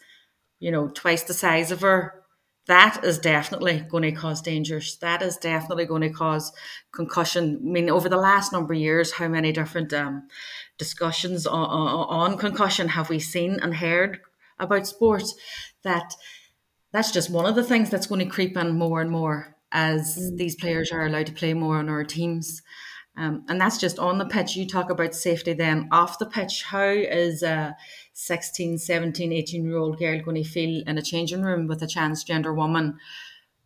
you 0.60 0.72
know, 0.72 0.90
twice 0.90 1.24
the 1.24 1.34
size 1.34 1.72
of 1.72 1.82
her 1.82 2.25
that 2.68 3.04
is 3.04 3.20
definitely 3.20 3.86
going 3.90 4.04
to 4.04 4.12
cause 4.12 4.42
dangers. 4.42 4.98
That 4.98 5.22
is 5.22 5.38
definitely 5.38 5.86
going 5.86 6.02
to 6.02 6.10
cause 6.10 6.52
concussion. 6.92 7.60
I 7.62 7.66
mean, 7.66 7.90
over 7.90 8.10
the 8.10 8.18
last 8.18 8.52
number 8.52 8.74
of 8.74 8.80
years, 8.80 9.14
how 9.14 9.28
many 9.28 9.52
different 9.52 9.94
um, 9.94 10.28
discussions 10.78 11.46
on, 11.46 11.70
on, 11.70 12.32
on, 12.32 12.38
concussion 12.38 12.90
have 12.90 13.10
we 13.10 13.20
seen 13.20 13.60
and 13.62 13.76
heard 13.76 14.20
about 14.58 14.88
sports? 14.88 15.36
That 15.84 16.16
that's 16.92 17.12
just 17.12 17.30
one 17.30 17.46
of 17.46 17.56
the 17.56 17.64
things 17.64 17.90
that's 17.90 18.08
going 18.08 18.26
to 18.26 18.34
creep 18.34 18.58
in 18.58 18.78
more 18.78 19.02
and 19.02 19.12
more 19.12 19.56
as 19.72 20.18
mm. 20.18 20.38
these 20.38 20.56
players 20.56 20.92
are 20.92 21.06
allowed 21.06 21.28
to 21.28 21.34
play 21.34 21.54
more 21.54 21.78
on 21.78 21.90
our 21.90 22.04
teams. 22.04 22.64
Um, 23.18 23.46
and 23.48 23.60
that's 23.60 23.78
just 23.78 23.98
on 23.98 24.18
the 24.18 24.26
pitch. 24.26 24.56
You 24.56 24.68
talk 24.68 24.90
about 24.90 25.16
safety 25.16 25.54
then 25.54 25.88
off 25.92 26.20
the 26.20 26.26
pitch. 26.26 26.64
How 26.64 26.88
is 26.88 27.44
a 27.44 27.76
16, 28.14 28.78
17, 28.78 29.32
18 29.32 29.66
year 29.66 29.78
old 29.78 29.98
girl 30.00 30.22
going 30.22 30.44
to 30.44 30.50
feel 30.50 30.84
in 30.86 30.98
a 30.98 31.02
changing 31.02 31.42
room 31.42 31.68
with 31.68 31.82
a 31.82 31.88
transgender 31.88 32.56
woman? 32.56 32.98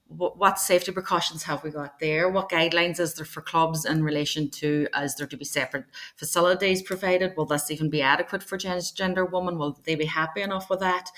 What, 0.07 0.37
what 0.37 0.59
safety 0.59 0.91
precautions 0.91 1.43
have 1.43 1.63
we 1.63 1.71
got 1.71 1.99
there? 1.99 2.29
What 2.29 2.49
guidelines 2.49 2.99
is 2.99 3.15
there 3.15 3.25
for 3.25 3.41
clubs 3.41 3.85
in 3.85 4.03
relation 4.03 4.49
to 4.51 4.87
is 4.95 5.15
there 5.15 5.27
to 5.27 5.37
be 5.37 5.45
separate 5.45 5.85
facilities 6.15 6.81
provided? 6.81 7.33
Will 7.35 7.45
this 7.45 7.71
even 7.71 7.89
be 7.89 8.01
adequate 8.01 8.43
for 8.43 8.57
transgender 8.57 9.31
women? 9.31 9.57
Will 9.57 9.79
they 9.83 9.95
be 9.95 10.05
happy 10.05 10.41
enough 10.41 10.69
with 10.69 10.79
that? 10.79 11.09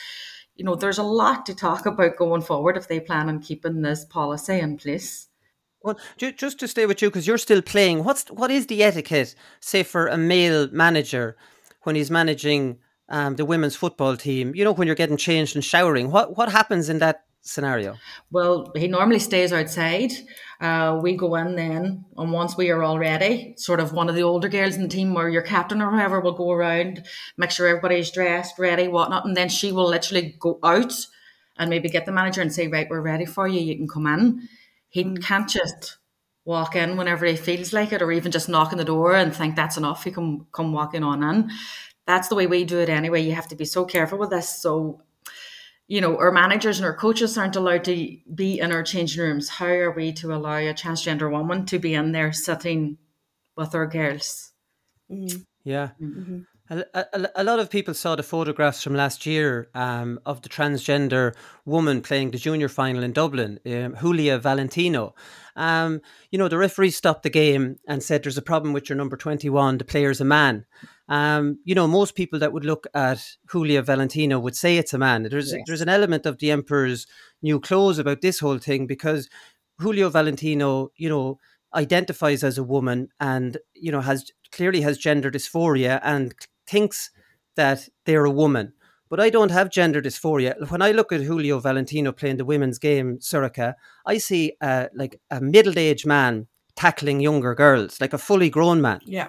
You 0.55 0.65
know, 0.65 0.75
there's 0.75 0.97
a 0.97 1.03
lot 1.03 1.45
to 1.45 1.55
talk 1.55 1.85
about 1.85 2.17
going 2.17 2.41
forward 2.41 2.77
if 2.77 2.87
they 2.87 2.99
plan 2.99 3.29
on 3.29 3.41
keeping 3.41 3.81
this 3.81 4.05
policy 4.05 4.59
in 4.59 4.77
place. 4.77 5.27
Well, 5.83 5.99
just 6.17 6.59
to 6.59 6.67
stay 6.67 6.85
with 6.85 7.01
you, 7.01 7.09
because 7.09 7.25
you're 7.25 7.39
still 7.39 7.61
playing, 7.61 8.03
what's 8.03 8.29
what 8.29 8.51
is 8.51 8.67
the 8.67 8.83
etiquette, 8.83 9.33
say, 9.59 9.83
for 9.83 10.07
a 10.07 10.17
male 10.17 10.67
manager 10.71 11.35
when 11.83 11.95
he's 11.95 12.11
managing 12.11 12.77
um, 13.09 13.35
the 13.35 13.45
women's 13.45 13.75
football 13.75 14.15
team? 14.15 14.53
You 14.53 14.63
know, 14.63 14.73
when 14.73 14.85
you're 14.87 14.95
getting 14.95 15.17
changed 15.17 15.55
and 15.55 15.65
showering, 15.65 16.11
what 16.11 16.37
what 16.37 16.51
happens 16.51 16.87
in 16.89 16.99
that 16.99 17.25
scenario? 17.41 17.97
Well, 18.29 18.71
he 18.75 18.87
normally 18.87 19.19
stays 19.19 19.51
outside. 19.51 20.11
Uh, 20.59 20.99
we 21.01 21.17
go 21.17 21.33
in 21.35 21.55
then, 21.55 22.05
and 22.15 22.31
once 22.31 22.55
we 22.55 22.69
are 22.69 22.83
all 22.83 22.99
ready, 22.99 23.55
sort 23.57 23.79
of 23.79 23.93
one 23.93 24.07
of 24.07 24.13
the 24.13 24.21
older 24.21 24.47
girls 24.47 24.75
in 24.75 24.83
the 24.83 24.87
team 24.87 25.17
or 25.17 25.29
your 25.29 25.41
captain 25.41 25.81
or 25.81 25.89
whoever 25.89 26.19
will 26.19 26.33
go 26.33 26.51
around, 26.51 27.03
make 27.37 27.49
sure 27.49 27.67
everybody's 27.67 28.11
dressed, 28.11 28.59
ready, 28.59 28.87
whatnot, 28.87 29.25
and 29.25 29.35
then 29.35 29.49
she 29.49 29.71
will 29.71 29.89
literally 29.89 30.35
go 30.39 30.59
out 30.63 30.93
and 31.57 31.71
maybe 31.71 31.89
get 31.89 32.05
the 32.05 32.11
manager 32.11 32.41
and 32.41 32.53
say, 32.53 32.67
"Right, 32.67 32.87
we're 32.87 33.01
ready 33.01 33.25
for 33.25 33.47
you. 33.47 33.59
You 33.59 33.75
can 33.75 33.87
come 33.87 34.05
in." 34.05 34.47
He 34.91 35.03
mm. 35.03 35.23
can't 35.23 35.49
just 35.49 35.97
walk 36.45 36.75
in 36.75 36.97
whenever 36.97 37.25
he 37.25 37.35
feels 37.35 37.73
like 37.73 37.91
it, 37.91 38.01
or 38.01 38.11
even 38.11 38.31
just 38.31 38.49
knock 38.49 38.71
on 38.71 38.77
the 38.77 38.85
door 38.85 39.15
and 39.15 39.35
think 39.35 39.55
that's 39.55 39.77
enough. 39.77 40.03
He 40.03 40.11
can 40.11 40.45
come 40.51 40.73
walking 40.73 41.01
on 41.03 41.23
in. 41.23 41.49
That's 42.05 42.27
the 42.27 42.35
way 42.35 42.45
we 42.45 42.65
do 42.65 42.79
it 42.79 42.89
anyway. 42.89 43.21
You 43.21 43.33
have 43.33 43.47
to 43.47 43.55
be 43.55 43.65
so 43.65 43.85
careful 43.85 44.19
with 44.19 44.31
this. 44.31 44.49
So, 44.49 45.01
you 45.87 46.01
know, 46.01 46.17
our 46.17 46.31
managers 46.31 46.77
and 46.77 46.85
our 46.85 46.95
coaches 46.95 47.37
aren't 47.37 47.55
allowed 47.55 47.85
to 47.85 48.17
be 48.35 48.59
in 48.59 48.71
our 48.71 48.83
changing 48.83 49.23
rooms. 49.23 49.49
How 49.49 49.67
are 49.67 49.91
we 49.91 50.11
to 50.13 50.33
allow 50.33 50.57
a 50.57 50.73
transgender 50.73 51.31
woman 51.31 51.65
to 51.67 51.79
be 51.79 51.93
in 51.93 52.11
there 52.11 52.33
sitting 52.33 52.97
with 53.55 53.73
our 53.73 53.87
girls? 53.87 54.51
Mm. 55.09 55.45
Yeah. 55.63 55.89
Mm-hmm. 56.01 56.39
A, 56.71 56.85
a, 56.93 57.29
a, 57.35 57.43
lot 57.43 57.59
of 57.59 57.69
people 57.69 57.93
saw 57.93 58.15
the 58.15 58.23
photographs 58.23 58.81
from 58.81 58.95
last 58.95 59.25
year 59.25 59.69
um, 59.75 60.21
of 60.25 60.41
the 60.41 60.47
transgender 60.47 61.35
woman 61.65 62.01
playing 62.01 62.31
the 62.31 62.37
junior 62.37 62.69
final 62.69 63.03
in 63.03 63.11
Dublin, 63.11 63.59
um, 63.65 63.97
Julia 63.99 64.37
Valentino. 64.37 65.13
Um, 65.57 65.99
you 66.31 66.39
know, 66.39 66.47
the 66.47 66.57
referee 66.57 66.91
stopped 66.91 67.23
the 67.23 67.29
game 67.29 67.75
and 67.89 68.01
said, 68.01 68.23
There's 68.23 68.37
a 68.37 68.41
problem 68.41 68.71
with 68.71 68.87
your 68.87 68.95
number 68.95 69.17
21, 69.17 69.79
the 69.79 69.83
player's 69.83 70.21
a 70.21 70.25
man. 70.25 70.65
Um, 71.09 71.59
you 71.65 71.75
know, 71.75 71.87
most 71.87 72.15
people 72.15 72.39
that 72.39 72.53
would 72.53 72.63
look 72.63 72.87
at 72.93 73.21
Julia 73.51 73.81
Valentino 73.81 74.39
would 74.39 74.55
say 74.55 74.77
it's 74.77 74.93
a 74.93 74.97
man. 74.97 75.23
There's, 75.23 75.51
yes. 75.51 75.63
there's 75.67 75.81
an 75.81 75.89
element 75.89 76.25
of 76.25 76.37
the 76.37 76.51
Emperor's 76.51 77.05
new 77.41 77.59
clothes 77.59 77.99
about 77.99 78.21
this 78.21 78.39
whole 78.39 78.59
thing 78.59 78.87
because 78.87 79.27
Julio 79.79 80.07
Valentino, 80.07 80.91
you 80.95 81.09
know, 81.09 81.37
identifies 81.75 82.45
as 82.45 82.57
a 82.57 82.63
woman 82.63 83.09
and, 83.19 83.57
you 83.73 83.91
know, 83.91 83.99
has 83.99 84.31
clearly 84.53 84.81
has 84.81 84.97
gender 84.97 85.29
dysphoria 85.29 85.99
and 86.03 86.33
thinks 86.67 87.11
that 87.55 87.89
they're 88.05 88.25
a 88.25 88.31
woman. 88.31 88.73
But 89.09 89.19
I 89.19 89.29
don't 89.29 89.51
have 89.51 89.69
gender 89.69 90.01
dysphoria. 90.01 90.69
When 90.71 90.81
I 90.81 90.91
look 90.91 91.11
at 91.11 91.21
Julio 91.21 91.59
Valentino 91.59 92.13
playing 92.13 92.37
the 92.37 92.45
women's 92.45 92.79
game, 92.79 93.17
Sorcha, 93.17 93.73
I 94.05 94.17
see 94.19 94.53
uh, 94.61 94.87
like 94.93 95.19
a 95.29 95.41
middle-aged 95.41 96.05
man 96.05 96.47
tackling 96.75 97.19
younger 97.19 97.53
girls, 97.53 97.99
like 97.99 98.13
a 98.13 98.17
fully 98.17 98.49
grown 98.49 98.81
man. 98.81 99.01
Yeah. 99.05 99.27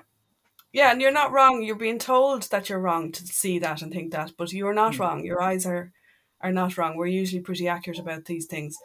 Yeah, 0.72 0.90
and 0.90 1.02
you're 1.02 1.12
not 1.12 1.32
wrong. 1.32 1.62
You're 1.62 1.76
being 1.76 1.98
told 1.98 2.44
that 2.44 2.68
you're 2.68 2.80
wrong 2.80 3.12
to 3.12 3.26
see 3.26 3.58
that 3.58 3.82
and 3.82 3.92
think 3.92 4.12
that, 4.12 4.32
but 4.38 4.52
you're 4.52 4.72
not 4.72 4.94
mm. 4.94 5.00
wrong. 5.00 5.24
Your 5.24 5.42
eyes 5.42 5.66
are 5.66 5.92
are 6.40 6.52
not 6.52 6.76
wrong. 6.76 6.96
We're 6.96 7.06
usually 7.06 7.42
pretty 7.42 7.68
accurate 7.68 7.98
about 7.98 8.24
these 8.24 8.46
things. 8.46 8.76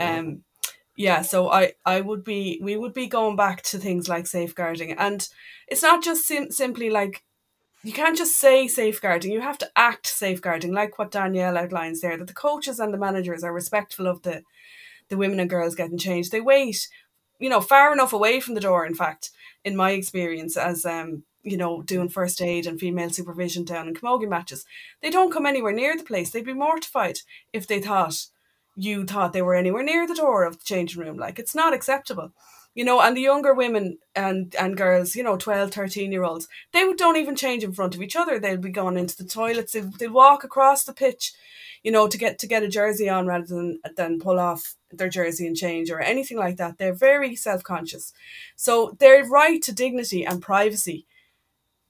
Um 0.00 0.44
yeah, 0.96 1.20
so 1.22 1.50
I 1.50 1.74
I 1.84 2.00
would 2.00 2.24
be 2.24 2.58
we 2.62 2.76
would 2.76 2.94
be 2.94 3.06
going 3.06 3.36
back 3.36 3.62
to 3.64 3.78
things 3.78 4.08
like 4.08 4.26
safeguarding 4.26 4.92
and 4.92 5.28
it's 5.68 5.82
not 5.82 6.02
just 6.02 6.26
sim- 6.26 6.50
simply 6.50 6.88
like 6.88 7.22
you 7.86 7.92
can't 7.92 8.18
just 8.18 8.36
say 8.36 8.66
safeguarding, 8.66 9.30
you 9.30 9.40
have 9.40 9.58
to 9.58 9.70
act 9.76 10.08
safeguarding, 10.08 10.72
like 10.72 10.98
what 10.98 11.12
Danielle 11.12 11.56
outlines 11.56 12.00
there, 12.00 12.16
that 12.16 12.26
the 12.26 12.34
coaches 12.34 12.80
and 12.80 12.92
the 12.92 12.98
managers 12.98 13.44
are 13.44 13.52
respectful 13.52 14.08
of 14.08 14.22
the, 14.22 14.42
the 15.08 15.16
women 15.16 15.38
and 15.38 15.48
girls 15.48 15.76
getting 15.76 15.96
changed. 15.96 16.32
They 16.32 16.40
wait, 16.40 16.88
you 17.38 17.48
know, 17.48 17.60
far 17.60 17.92
enough 17.92 18.12
away 18.12 18.40
from 18.40 18.54
the 18.54 18.60
door, 18.60 18.84
in 18.84 18.96
fact, 18.96 19.30
in 19.64 19.76
my 19.76 19.92
experience 19.92 20.56
as 20.56 20.84
um, 20.84 21.22
you 21.44 21.56
know, 21.56 21.80
doing 21.80 22.08
first 22.08 22.42
aid 22.42 22.66
and 22.66 22.80
female 22.80 23.10
supervision 23.10 23.64
down 23.64 23.86
in 23.86 23.94
camogie 23.94 24.28
matches. 24.28 24.66
They 25.00 25.10
don't 25.10 25.32
come 25.32 25.46
anywhere 25.46 25.72
near 25.72 25.96
the 25.96 26.02
place. 26.02 26.30
They'd 26.30 26.44
be 26.44 26.54
mortified 26.54 27.20
if 27.52 27.68
they 27.68 27.80
thought 27.80 28.26
you 28.74 29.06
thought 29.06 29.32
they 29.32 29.42
were 29.42 29.54
anywhere 29.54 29.84
near 29.84 30.08
the 30.08 30.14
door 30.14 30.44
of 30.44 30.58
the 30.58 30.64
changing 30.64 31.00
room. 31.00 31.16
Like 31.16 31.38
it's 31.38 31.54
not 31.54 31.72
acceptable 31.72 32.32
you 32.76 32.84
know 32.84 33.00
and 33.00 33.16
the 33.16 33.22
younger 33.22 33.52
women 33.52 33.98
and 34.14 34.54
and 34.60 34.76
girls 34.76 35.16
you 35.16 35.24
know 35.24 35.36
12 35.36 35.72
13 35.72 36.12
year 36.12 36.22
olds 36.22 36.46
they 36.72 36.92
don't 36.92 37.16
even 37.16 37.34
change 37.34 37.64
in 37.64 37.72
front 37.72 37.96
of 37.96 38.02
each 38.02 38.14
other. 38.14 38.38
They'll 38.38 38.58
be 38.58 38.68
going 38.68 38.96
into 38.96 39.16
the 39.16 39.28
toilets. 39.28 39.72
They'll, 39.72 39.90
they'll 39.90 40.12
walk 40.12 40.44
across 40.44 40.84
the 40.84 40.92
pitch 40.92 41.32
you 41.82 41.90
know 41.90 42.06
to 42.06 42.18
get 42.18 42.38
to 42.38 42.46
get 42.46 42.62
a 42.62 42.68
jersey 42.68 43.08
on 43.08 43.26
rather 43.26 43.46
than 43.46 43.80
than 43.96 44.20
pull 44.20 44.38
off 44.38 44.74
their 44.92 45.08
jersey 45.08 45.46
and 45.46 45.56
change 45.56 45.90
or 45.90 46.00
anything 46.00 46.38
like 46.38 46.58
that. 46.58 46.78
They're 46.78 46.94
very 46.94 47.34
self-conscious. 47.34 48.12
So 48.54 48.96
their 49.00 49.24
right 49.24 49.60
to 49.62 49.72
dignity 49.72 50.24
and 50.24 50.40
privacy 50.40 51.06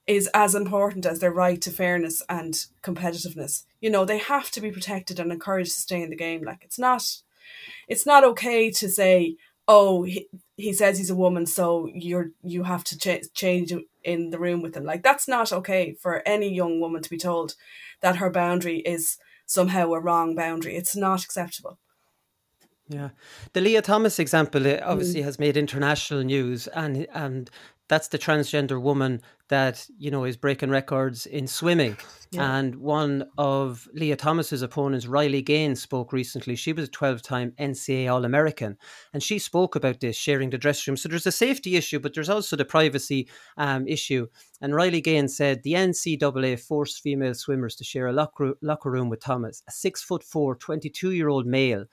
is 0.06 0.28
as 0.32 0.54
important 0.54 1.04
as 1.04 1.18
their 1.18 1.32
right 1.32 1.60
to 1.60 1.70
fairness 1.70 2.22
and 2.28 2.54
competitiveness. 2.82 3.64
You 3.80 3.90
know 3.90 4.04
they 4.04 4.18
have 4.18 4.52
to 4.52 4.60
be 4.60 4.70
protected 4.70 5.18
and 5.18 5.32
encouraged 5.32 5.74
to 5.74 5.80
stay 5.80 6.00
in 6.00 6.10
the 6.10 6.16
game. 6.16 6.42
Like 6.44 6.62
it's 6.62 6.78
not 6.78 7.22
it's 7.88 8.06
not 8.06 8.24
okay 8.24 8.70
to 8.70 8.88
say 8.88 9.36
oh 9.68 10.04
he, 10.04 10.28
he 10.56 10.72
says 10.72 10.98
he's 10.98 11.10
a 11.10 11.14
woman 11.14 11.46
so 11.46 11.88
you're 11.92 12.30
you 12.42 12.62
have 12.62 12.84
to 12.84 12.98
ch- 12.98 13.32
change 13.34 13.72
in 14.06 14.30
the 14.30 14.38
room 14.38 14.62
with 14.62 14.76
him. 14.76 14.84
Like 14.84 15.02
that's 15.02 15.28
not 15.28 15.52
okay 15.52 15.96
for 16.00 16.22
any 16.26 16.48
young 16.48 16.80
woman 16.80 17.02
to 17.02 17.10
be 17.10 17.18
told 17.18 17.54
that 18.00 18.16
her 18.16 18.30
boundary 18.30 18.78
is 18.78 19.18
somehow 19.44 19.92
a 19.92 20.00
wrong 20.00 20.34
boundary. 20.34 20.76
It's 20.76 20.96
not 20.96 21.24
acceptable. 21.24 21.78
Yeah. 22.88 23.10
The 23.52 23.60
Lia 23.60 23.82
Thomas 23.82 24.20
example 24.20 24.64
obviously 24.82 25.20
mm. 25.20 25.24
has 25.24 25.40
made 25.40 25.56
international 25.56 26.22
news 26.22 26.68
and 26.68 27.06
and 27.12 27.50
that's 27.88 28.08
the 28.08 28.18
transgender 28.18 28.80
woman 28.80 29.22
that 29.48 29.86
you 29.96 30.10
know 30.10 30.24
is 30.24 30.36
breaking 30.36 30.70
records 30.70 31.26
in 31.26 31.46
swimming. 31.46 31.96
Yeah. 32.32 32.58
And 32.58 32.76
one 32.76 33.24
of 33.38 33.86
Lia 33.94 34.16
Thomas's 34.16 34.62
opponents, 34.62 35.06
Riley 35.06 35.42
Gaines, 35.42 35.80
spoke 35.80 36.12
recently. 36.12 36.56
She 36.56 36.72
was 36.72 36.88
a 36.88 36.90
12-time 36.90 37.52
NCAA 37.52 38.12
All-American, 38.12 38.76
and 39.12 39.22
she 39.22 39.38
spoke 39.38 39.76
about 39.76 40.00
this 40.00 40.16
sharing 40.16 40.50
the 40.50 40.58
dressing 40.58 40.92
room. 40.92 40.96
So 40.96 41.08
there's 41.08 41.26
a 41.26 41.32
safety 41.32 41.76
issue, 41.76 42.00
but 42.00 42.14
there's 42.14 42.28
also 42.28 42.56
the 42.56 42.64
privacy 42.64 43.28
um, 43.56 43.86
issue. 43.86 44.26
And 44.60 44.74
Riley 44.74 45.00
Gaines 45.00 45.36
said 45.36 45.62
the 45.62 45.74
NCAA 45.74 46.58
forced 46.58 47.00
female 47.00 47.34
swimmers 47.34 47.76
to 47.76 47.84
share 47.84 48.08
a 48.08 48.12
locker, 48.12 48.54
locker 48.60 48.90
room 48.90 49.08
with 49.08 49.20
Thomas, 49.20 49.62
a 49.68 49.70
six 49.70 50.02
foot 50.02 50.24
four, 50.24 50.56
22 50.56 51.12
year 51.12 51.28
old 51.28 51.46
male 51.46 51.86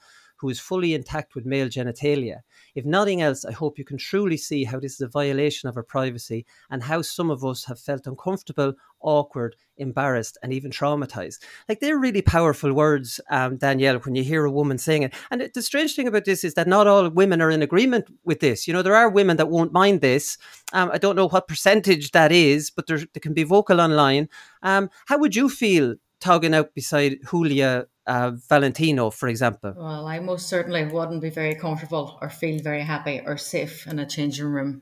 who 0.44 0.50
is 0.50 0.60
fully 0.60 0.94
intact 0.94 1.36
with 1.36 1.46
male 1.46 1.70
genitalia. 1.70 2.40
If 2.76 2.84
nothing 2.84 3.22
else, 3.22 3.46
I 3.46 3.54
hope 3.54 3.78
you 3.78 3.86
can 3.86 3.98
truly 3.98 4.36
see 4.36 4.66
how 4.66 4.78
this 4.78 4.96
is 4.96 5.00
a 5.00 5.08
violation 5.08 5.70
of 5.70 5.78
our 5.78 5.84
privacy 5.84 6.46
and 6.70 6.84
how 6.84 7.02
some 7.02 7.32
of 7.32 7.46
us 7.46 7.64
have 7.64 7.80
felt 7.80 8.08
uncomfortable, 8.08 8.74
awkward, 9.00 9.56
embarrassed, 9.78 10.38
and 10.44 10.52
even 10.52 10.70
traumatized. 10.70 11.40
Like 11.70 11.80
they're 11.80 11.98
really 11.98 12.22
powerful 12.22 12.74
words, 12.74 13.22
um, 13.30 13.56
Danielle, 13.56 14.00
when 14.00 14.16
you 14.16 14.24
hear 14.26 14.44
a 14.44 14.52
woman 14.52 14.78
saying 14.78 15.04
it. 15.04 15.14
And 15.32 15.50
the 15.54 15.62
strange 15.62 15.96
thing 15.96 16.10
about 16.10 16.26
this 16.26 16.44
is 16.44 16.56
that 16.56 16.68
not 16.68 16.88
all 16.88 17.10
women 17.10 17.42
are 17.42 17.50
in 17.50 17.62
agreement 17.62 18.08
with 18.26 18.42
this. 18.42 18.68
You 18.68 18.74
know, 18.74 18.82
there 18.82 18.98
are 18.98 19.10
women 19.10 19.38
that 19.38 19.50
won't 19.50 19.72
mind 19.72 20.02
this. 20.02 20.38
Um, 20.74 20.92
I 20.92 20.98
don't 20.98 21.16
know 21.16 21.30
what 21.30 21.48
percentage 21.48 22.12
that 22.12 22.34
is, 22.34 22.70
but 22.70 22.88
there, 22.88 23.00
they 23.14 23.22
can 23.22 23.34
be 23.34 23.44
vocal 23.44 23.80
online. 23.80 24.28
Um, 24.62 24.90
how 25.06 25.20
would 25.20 25.38
you 25.38 25.48
feel 25.48 25.96
togging 26.20 26.54
out 26.54 26.74
beside 26.74 27.20
Julia 27.30 27.86
uh, 28.06 28.32
Valentino, 28.50 29.10
for 29.10 29.30
example? 29.30 29.74
Well, 29.76 30.08
I 30.08 30.20
most 30.20 30.48
certainly 30.48 30.86
wouldn't 30.86 31.22
be 31.22 31.30
very 31.30 31.56
comfortable 31.56 32.18
or 32.22 32.30
feel 32.30 32.62
very 32.62 32.82
happy 32.82 33.22
or 33.26 33.38
safe 33.38 33.88
in 33.88 34.00
a 34.00 34.06
changing 34.06 34.48
room 34.48 34.82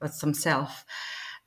with 0.00 0.20
himself. 0.20 0.84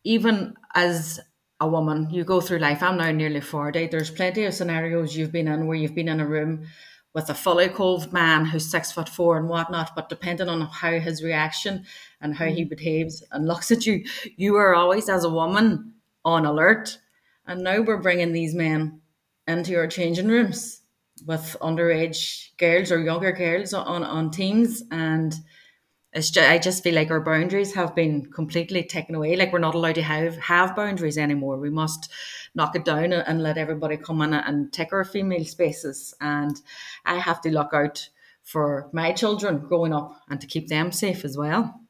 Even 0.04 0.56
as 0.76 1.20
a 1.60 1.68
woman, 1.68 2.10
you 2.12 2.24
go 2.24 2.42
through 2.42 2.60
life. 2.60 2.84
I'm 2.84 2.98
now 2.98 3.12
nearly 3.12 3.42
40. 3.42 3.88
There's 3.88 4.12
plenty 4.12 4.46
of 4.46 4.54
scenarios 4.54 5.16
you've 5.16 5.32
been 5.32 5.48
in 5.48 5.68
where 5.68 5.78
you've 5.78 5.96
been 5.96 6.10
in 6.10 6.20
a 6.20 6.28
room 6.28 6.68
with 7.14 7.30
a 7.30 7.34
fully 7.34 7.68
clothed 7.68 8.14
man 8.14 8.46
who's 8.46 8.70
six 8.70 8.92
foot 8.92 9.10
four 9.10 9.38
and 9.38 9.50
whatnot, 9.50 9.96
but 9.96 10.10
depending 10.10 10.50
on 10.50 10.62
how 10.62 11.00
his 11.00 11.24
reaction 11.24 11.84
and 12.22 12.36
how 12.36 12.46
he 12.46 12.64
mm. 12.64 12.70
behaves 12.70 13.24
and 13.32 13.48
looks 13.48 13.72
at 13.72 13.86
you, 13.88 14.04
you 14.36 14.56
are 14.56 14.76
always, 14.76 15.10
as 15.10 15.24
a 15.24 15.30
woman, 15.30 15.94
on 16.24 16.46
alert. 16.46 17.00
And 17.48 17.64
now 17.64 17.82
we're 17.82 17.98
bringing 17.98 18.34
these 18.34 18.54
men 18.54 19.02
into 19.48 19.72
your 19.72 19.88
changing 19.88 20.28
rooms 20.28 20.82
with 21.26 21.56
underage 21.62 22.50
girls 22.58 22.92
or 22.92 23.00
younger 23.00 23.32
girls 23.32 23.74
on, 23.74 24.04
on 24.04 24.32
teams. 24.32 24.84
And 24.92 25.34
it's 26.14 26.30
just, 26.30 26.50
I 26.50 26.58
just 26.58 26.84
feel 26.84 26.96
like 26.96 27.12
our 27.12 27.22
boundaries 27.22 27.74
have 27.76 27.96
been 27.96 28.26
completely 28.32 28.84
taken 28.84 29.16
away. 29.16 29.36
Like 29.36 29.52
we're 29.52 29.60
not 29.60 29.76
allowed 29.76 29.96
to 29.96 30.02
have, 30.02 30.38
have 30.38 30.76
boundaries 30.76 31.18
anymore. 31.18 31.58
We 31.58 31.70
must 31.70 32.12
knock 32.56 32.76
it 32.76 32.86
down 32.86 33.14
and, 33.14 33.24
and 33.28 33.44
let 33.44 33.58
everybody 33.58 33.98
come 33.98 34.22
in 34.22 34.34
and 34.34 34.72
take 34.72 34.94
our 34.94 35.04
female 35.04 35.46
spaces. 35.46 36.14
And 36.22 36.60
I 37.06 37.20
have 37.20 37.42
to 37.42 37.52
look 37.52 37.74
out 37.74 38.10
for 38.44 38.90
my 38.94 39.12
children 39.12 39.60
growing 39.60 39.94
up 39.94 40.22
and 40.30 40.40
to 40.40 40.48
keep 40.48 40.70
them 40.70 40.92
safe 40.92 41.26
as 41.26 41.38
well. 41.38 41.82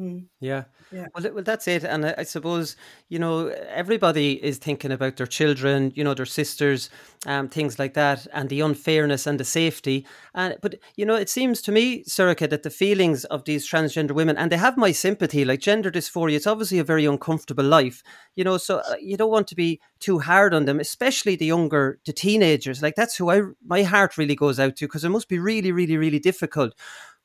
Mm. 0.00 0.28
Yeah. 0.40 0.64
Yeah. 0.90 1.06
Well, 1.14 1.34
well, 1.34 1.44
that's 1.44 1.68
it. 1.68 1.84
And 1.84 2.06
I, 2.06 2.14
I, 2.18 2.22
suppose, 2.22 2.74
you 3.10 3.18
know, 3.18 3.48
everybody 3.68 4.42
is 4.42 4.56
thinking 4.56 4.90
about 4.90 5.16
their 5.16 5.26
children, 5.26 5.92
you 5.94 6.02
know, 6.02 6.14
their 6.14 6.24
sisters, 6.26 6.88
um, 7.26 7.48
things 7.48 7.78
like 7.78 7.92
that, 7.94 8.26
and 8.32 8.48
the 8.48 8.60
unfairness 8.60 9.26
and 9.26 9.38
the 9.38 9.44
safety. 9.44 10.06
And 10.34 10.56
but 10.62 10.76
you 10.96 11.04
know, 11.04 11.16
it 11.16 11.28
seems 11.28 11.60
to 11.62 11.72
me, 11.72 12.02
Sorcha, 12.04 12.48
that 12.48 12.62
the 12.62 12.70
feelings 12.70 13.24
of 13.26 13.44
these 13.44 13.68
transgender 13.68 14.12
women, 14.12 14.38
and 14.38 14.50
they 14.50 14.56
have 14.56 14.78
my 14.78 14.90
sympathy. 14.90 15.44
Like 15.44 15.60
gender 15.60 15.90
dysphoria, 15.90 16.36
it's 16.36 16.46
obviously 16.46 16.78
a 16.78 16.84
very 16.84 17.04
uncomfortable 17.04 17.64
life, 17.64 18.02
you 18.34 18.42
know. 18.42 18.56
So 18.56 18.78
uh, 18.78 18.94
you 19.00 19.18
don't 19.18 19.30
want 19.30 19.48
to 19.48 19.54
be 19.54 19.80
too 19.98 20.18
hard 20.20 20.54
on 20.54 20.64
them, 20.64 20.80
especially 20.80 21.36
the 21.36 21.46
younger, 21.46 22.00
the 22.06 22.12
teenagers. 22.14 22.82
Like 22.82 22.94
that's 22.94 23.16
who 23.16 23.30
I 23.30 23.42
my 23.66 23.82
heart 23.82 24.16
really 24.16 24.34
goes 24.34 24.58
out 24.58 24.76
to 24.76 24.86
because 24.86 25.04
it 25.04 25.10
must 25.10 25.28
be 25.28 25.38
really, 25.38 25.72
really, 25.72 25.98
really 25.98 26.20
difficult. 26.20 26.72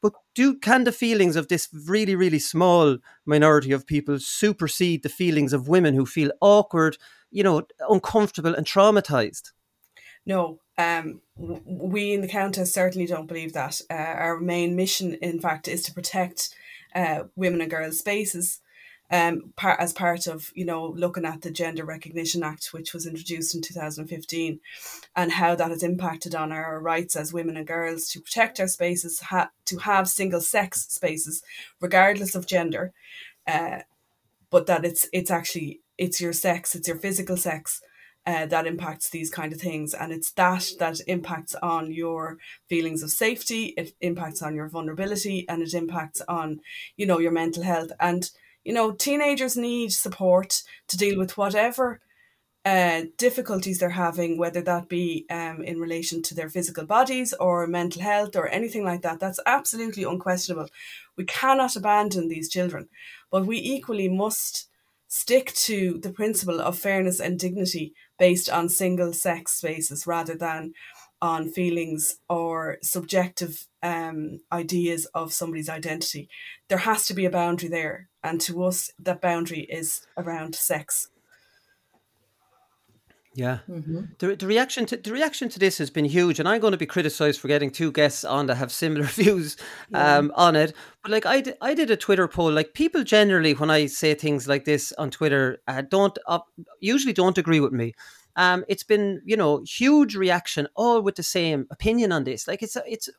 But 0.05 0.13
do 0.35 0.53
can 0.53 0.83
the 0.83 0.91
feelings 0.91 1.35
of 1.35 1.47
this 1.47 1.67
really, 1.73 2.15
really 2.15 2.37
small 2.37 2.99
minority 3.25 3.71
of 3.71 3.87
people 3.87 4.19
supersede 4.19 5.01
the 5.01 5.09
feelings 5.09 5.51
of 5.51 5.67
women 5.67 5.95
who 5.95 6.05
feel 6.05 6.29
awkward, 6.41 6.99
you 7.31 7.41
know, 7.41 7.65
uncomfortable 7.89 8.53
and 8.53 8.67
traumatized? 8.67 9.51
No, 10.23 10.59
um, 10.77 11.21
we 11.35 12.13
in 12.13 12.21
the 12.21 12.27
Countess 12.27 12.71
certainly 12.71 13.07
don't 13.07 13.25
believe 13.25 13.53
that. 13.53 13.81
Uh, 13.89 13.95
our 13.95 14.39
main 14.39 14.75
mission, 14.75 15.15
in 15.23 15.39
fact, 15.39 15.67
is 15.67 15.81
to 15.85 15.93
protect 15.93 16.53
uh, 16.93 17.23
women 17.35 17.61
and 17.61 17.71
girls' 17.71 17.97
spaces 17.97 18.61
um, 19.11 19.53
part, 19.55 19.79
as 19.79 19.93
part 19.93 20.27
of 20.27 20.51
you 20.55 20.65
know 20.65 20.87
looking 20.87 21.25
at 21.25 21.41
the 21.41 21.51
Gender 21.51 21.85
Recognition 21.85 22.43
Act, 22.43 22.69
which 22.71 22.93
was 22.93 23.05
introduced 23.05 23.53
in 23.53 23.61
2015, 23.61 24.59
and 25.15 25.31
how 25.31 25.55
that 25.55 25.69
has 25.69 25.83
impacted 25.83 26.33
on 26.33 26.51
our 26.51 26.79
rights 26.79 27.15
as 27.15 27.33
women 27.33 27.57
and 27.57 27.67
girls 27.67 28.07
to 28.09 28.21
protect 28.21 28.59
our 28.59 28.67
spaces, 28.67 29.19
ha- 29.19 29.51
to 29.65 29.77
have 29.77 30.09
single 30.09 30.41
sex 30.41 30.87
spaces, 30.89 31.43
regardless 31.79 32.33
of 32.35 32.47
gender, 32.47 32.93
uh, 33.47 33.79
but 34.49 34.65
that 34.65 34.83
it's 34.83 35.07
it's 35.13 35.31
actually 35.31 35.81
it's 35.97 36.19
your 36.19 36.33
sex, 36.33 36.73
it's 36.75 36.87
your 36.87 36.97
physical 36.97 37.37
sex. 37.37 37.81
Uh, 38.27 38.47
that 38.47 38.65
impacts 38.65 39.11
these 39.11 39.29
kind 39.29 39.53
of 39.53 39.61
things 39.61 39.93
and 39.93 40.11
it's 40.11 40.31
that 40.31 40.71
that 40.79 40.99
impacts 41.05 41.53
on 41.61 41.91
your 41.91 42.39
feelings 42.67 43.03
of 43.03 43.11
safety 43.11 43.65
it 43.77 43.93
impacts 44.01 44.41
on 44.41 44.55
your 44.55 44.67
vulnerability 44.67 45.47
and 45.47 45.61
it 45.61 45.75
impacts 45.75 46.21
on 46.27 46.59
you 46.97 47.05
know 47.05 47.19
your 47.19 47.31
mental 47.31 47.61
health 47.61 47.91
and 47.99 48.31
you 48.65 48.73
know, 48.73 48.91
teenagers 48.91 49.55
need 49.55 49.93
support 49.93 50.63
to 50.87 50.97
deal 50.97 51.17
with 51.17 51.37
whatever 51.37 52.01
uh, 52.65 53.03
difficulties 53.17 53.77
they're 53.77 53.89
having, 53.89 54.39
whether 54.39 54.59
that 54.59 54.89
be 54.89 55.25
um, 55.29 55.61
in 55.61 55.79
relation 55.79 56.23
to 56.23 56.33
their 56.33 56.49
physical 56.49 56.83
bodies 56.83 57.31
or 57.33 57.67
mental 57.67 58.01
health 58.01 58.35
or 58.35 58.47
anything 58.47 58.83
like 58.83 59.03
that. 59.03 59.19
That's 59.19 59.39
absolutely 59.45 60.03
unquestionable. 60.03 60.67
We 61.15 61.25
cannot 61.25 61.75
abandon 61.75 62.27
these 62.27 62.49
children, 62.49 62.89
but 63.29 63.45
we 63.45 63.57
equally 63.57 64.09
must 64.09 64.67
stick 65.07 65.53
to 65.53 65.99
the 66.01 66.09
principle 66.09 66.59
of 66.59 66.77
fairness 66.77 67.19
and 67.19 67.39
dignity 67.39 67.93
based 68.17 68.49
on 68.49 68.67
single 68.67 69.13
sex 69.13 69.53
spaces 69.53 70.07
rather 70.07 70.35
than 70.35 70.73
on 71.25 71.49
feelings 71.49 72.17
or 72.29 72.77
subjective 72.83 73.67
um, 73.81 74.39
ideas 74.51 75.07
of 75.15 75.33
somebody's 75.33 75.69
identity. 75.69 76.29
There 76.69 76.77
has 76.77 77.07
to 77.07 77.15
be 77.15 77.25
a 77.25 77.31
boundary 77.31 77.67
there. 77.67 78.09
And 78.23 78.39
to 78.41 78.63
us, 78.63 78.91
that 78.99 79.21
boundary 79.21 79.61
is 79.61 80.05
around 80.17 80.53
sex. 80.53 81.09
Yeah, 83.33 83.57
mm-hmm. 83.67 84.01
the, 84.19 84.35
the 84.37 84.47
reaction 84.47 84.85
to 84.85 84.95
the 84.95 85.11
reaction 85.11 85.49
to 85.49 85.59
this 85.59 85.77
has 85.79 85.89
been 85.89 86.05
huge, 86.05 86.39
and 86.39 86.47
I'm 86.47 86.61
going 86.61 86.71
to 86.71 86.77
be 86.77 86.85
criticised 86.85 87.41
for 87.41 87.49
getting 87.49 87.69
two 87.69 87.91
guests 87.91 88.23
on 88.23 88.45
that 88.45 88.55
have 88.55 88.71
similar 88.71 89.03
views 89.21 89.57
um, 89.93 90.27
yeah. 90.27 90.33
on 90.35 90.55
it. 90.55 90.73
But 91.01 91.11
like 91.11 91.25
I, 91.25 91.41
did, 91.41 91.57
I 91.59 91.73
did 91.73 91.91
a 91.91 91.97
Twitter 91.97 92.29
poll. 92.29 92.49
Like 92.49 92.73
people 92.73 93.03
generally, 93.03 93.53
when 93.53 93.69
I 93.69 93.87
say 93.87 94.13
things 94.13 94.47
like 94.47 94.63
this 94.63 94.93
on 94.93 95.11
Twitter, 95.11 95.57
uh, 95.67 95.81
don't 95.81 96.17
uh, 96.27 96.39
usually 96.79 97.11
don't 97.11 97.37
agree 97.37 97.59
with 97.59 97.73
me 97.73 97.93
um, 98.35 98.65
it's 98.67 98.83
been 98.83 99.21
you 99.25 99.37
know 99.37 99.63
huge 99.63 100.15
reaction, 100.15 100.67
all 100.75 101.01
with 101.01 101.15
the 101.15 101.23
same 101.23 101.67
opinion 101.71 102.11
on 102.11 102.23
this. 102.23 102.47
Like 102.47 102.63
it's 102.63 102.77
it's 102.85 103.09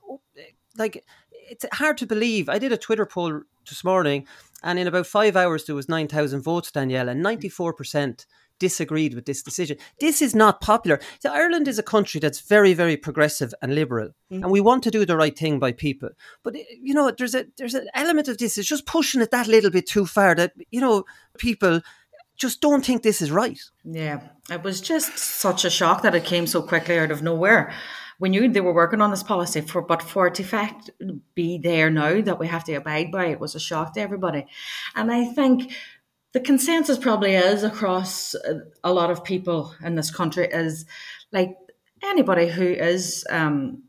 like 0.77 1.05
it's 1.31 1.65
hard 1.73 1.99
to 1.99 2.07
believe. 2.07 2.49
I 2.49 2.59
did 2.59 2.73
a 2.73 2.77
Twitter 2.77 3.07
poll 3.07 3.43
this 3.69 3.85
morning, 3.85 4.27
and 4.63 4.79
in 4.79 4.87
about 4.87 5.07
five 5.07 5.37
hours 5.37 5.65
there 5.65 5.75
was 5.75 5.89
nine 5.89 6.09
thousand 6.09 6.43
votes, 6.43 6.71
Danielle, 6.71 7.09
and 7.09 7.23
ninety 7.23 7.49
four 7.49 7.73
percent 7.73 8.27
disagreed 8.59 9.15
with 9.15 9.27
this 9.27 9.43
decision. 9.43 9.77
This 10.01 10.23
is 10.23 10.35
not 10.35 10.61
popular. 10.61 10.99
So 11.21 11.31
Ireland 11.31 11.69
is 11.69 11.79
a 11.79 11.83
country 11.83 12.21
that's 12.21 12.41
very, 12.41 12.73
very 12.73 12.97
progressive 12.97 13.53
and 13.61 13.75
liberal, 13.75 14.09
mm-hmm. 14.31 14.43
and 14.43 14.51
we 14.51 14.61
want 14.61 14.83
to 14.85 14.91
do 14.91 15.05
the 15.05 15.17
right 15.17 15.37
thing 15.37 15.59
by 15.59 15.73
people. 15.73 16.11
But 16.43 16.55
you 16.55 16.95
know, 16.95 17.11
there's 17.11 17.35
a 17.35 17.47
there's 17.59 17.75
an 17.75 17.89
element 17.95 18.29
of 18.29 18.39
this 18.39 18.59
is 18.59 18.67
just 18.67 18.87
pushing 18.87 19.21
it 19.21 19.31
that 19.31 19.49
little 19.49 19.71
bit 19.71 19.87
too 19.87 20.07
far. 20.07 20.35
That 20.35 20.53
you 20.71 20.81
know, 20.81 21.05
people 21.39 21.81
just 22.37 22.61
don't 22.61 22.85
think 22.85 23.03
this 23.03 23.23
is 23.23 23.31
right. 23.31 23.59
Yeah, 23.85 24.21
it 24.51 24.63
was 24.63 24.81
just 24.81 25.19
such 25.19 25.65
a 25.65 25.71
shock 25.71 26.03
that 26.03 26.15
it 26.15 26.25
came 26.25 26.47
so 26.47 26.63
quickly 26.63 26.99
out 26.99 27.11
of 27.11 27.23
nowhere. 27.23 27.73
We 28.19 28.29
knew 28.31 28.49
they 28.49 28.61
were 28.61 28.73
working 28.73 29.03
on 29.03 29.11
this 29.11 29.23
policy 29.23 29.61
for, 29.61 29.83
but 29.83 30.03
for 30.03 30.27
it 30.27 30.35
to 30.37 30.43
fact 30.45 30.91
be 31.35 31.59
there 31.59 31.91
now 31.91 32.21
that 32.23 32.39
we 32.39 32.47
have 32.47 32.65
to 32.65 32.75
abide 32.75 33.11
by 33.13 33.27
it 33.27 33.41
was 33.41 33.55
a 33.55 33.61
shock 33.61 33.95
to 33.95 34.01
everybody. 34.01 34.47
And 34.95 35.13
I 35.13 35.27
think 35.27 35.73
the 36.33 36.41
consensus 36.41 36.99
probably 36.99 37.35
is 37.35 37.63
across 37.63 38.35
a 38.85 38.93
lot 38.93 39.11
of 39.11 39.25
people 39.25 39.75
in 39.83 39.97
this 39.97 40.11
country 40.11 40.47
is 40.47 40.87
like 41.31 41.57
anybody 42.03 42.49
who 42.49 42.65
is 42.67 43.27
um, 43.29 43.83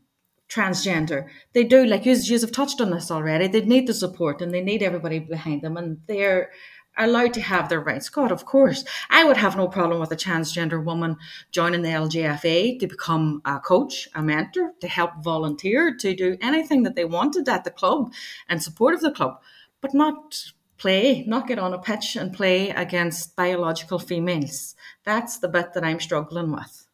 transgender, 0.48 1.26
they 1.52 1.64
do 1.64 1.84
like 1.84 2.06
you, 2.06 2.14
you 2.14 2.40
have 2.40 2.52
touched 2.52 2.80
on 2.80 2.90
this 2.90 3.10
already. 3.10 3.46
They 3.48 3.60
need 3.60 3.86
the 3.86 3.94
support 3.94 4.40
and 4.40 4.52
they 4.52 4.62
need 4.62 4.82
everybody 4.82 5.18
behind 5.18 5.62
them, 5.62 5.76
and 5.76 5.98
they're 6.06 6.50
allowed 6.98 7.34
to 7.34 7.40
have 7.40 7.68
their 7.68 7.80
rights. 7.80 8.08
God, 8.08 8.32
of 8.32 8.44
course. 8.44 8.84
I 9.10 9.24
would 9.24 9.36
have 9.36 9.56
no 9.56 9.68
problem 9.68 10.00
with 10.00 10.12
a 10.12 10.16
transgender 10.16 10.82
woman 10.82 11.16
joining 11.50 11.82
the 11.82 11.88
LGFA 11.88 12.78
to 12.80 12.86
become 12.86 13.40
a 13.44 13.60
coach, 13.60 14.08
a 14.14 14.22
mentor, 14.22 14.72
to 14.80 14.88
help 14.88 15.22
volunteer, 15.22 15.94
to 15.96 16.14
do 16.14 16.36
anything 16.40 16.82
that 16.82 16.96
they 16.96 17.04
wanted 17.04 17.48
at 17.48 17.64
the 17.64 17.70
club 17.70 18.12
and 18.48 18.62
support 18.62 18.94
of 18.94 19.00
the 19.00 19.12
club, 19.12 19.40
but 19.80 19.94
not 19.94 20.52
play, 20.76 21.24
not 21.26 21.48
get 21.48 21.58
on 21.58 21.74
a 21.74 21.78
pitch 21.78 22.16
and 22.16 22.32
play 22.32 22.70
against 22.70 23.36
biological 23.36 23.98
females. 23.98 24.74
That's 25.04 25.38
the 25.38 25.48
bit 25.48 25.74
that 25.74 25.84
I'm 25.84 26.00
struggling 26.00 26.52
with. 26.52 26.86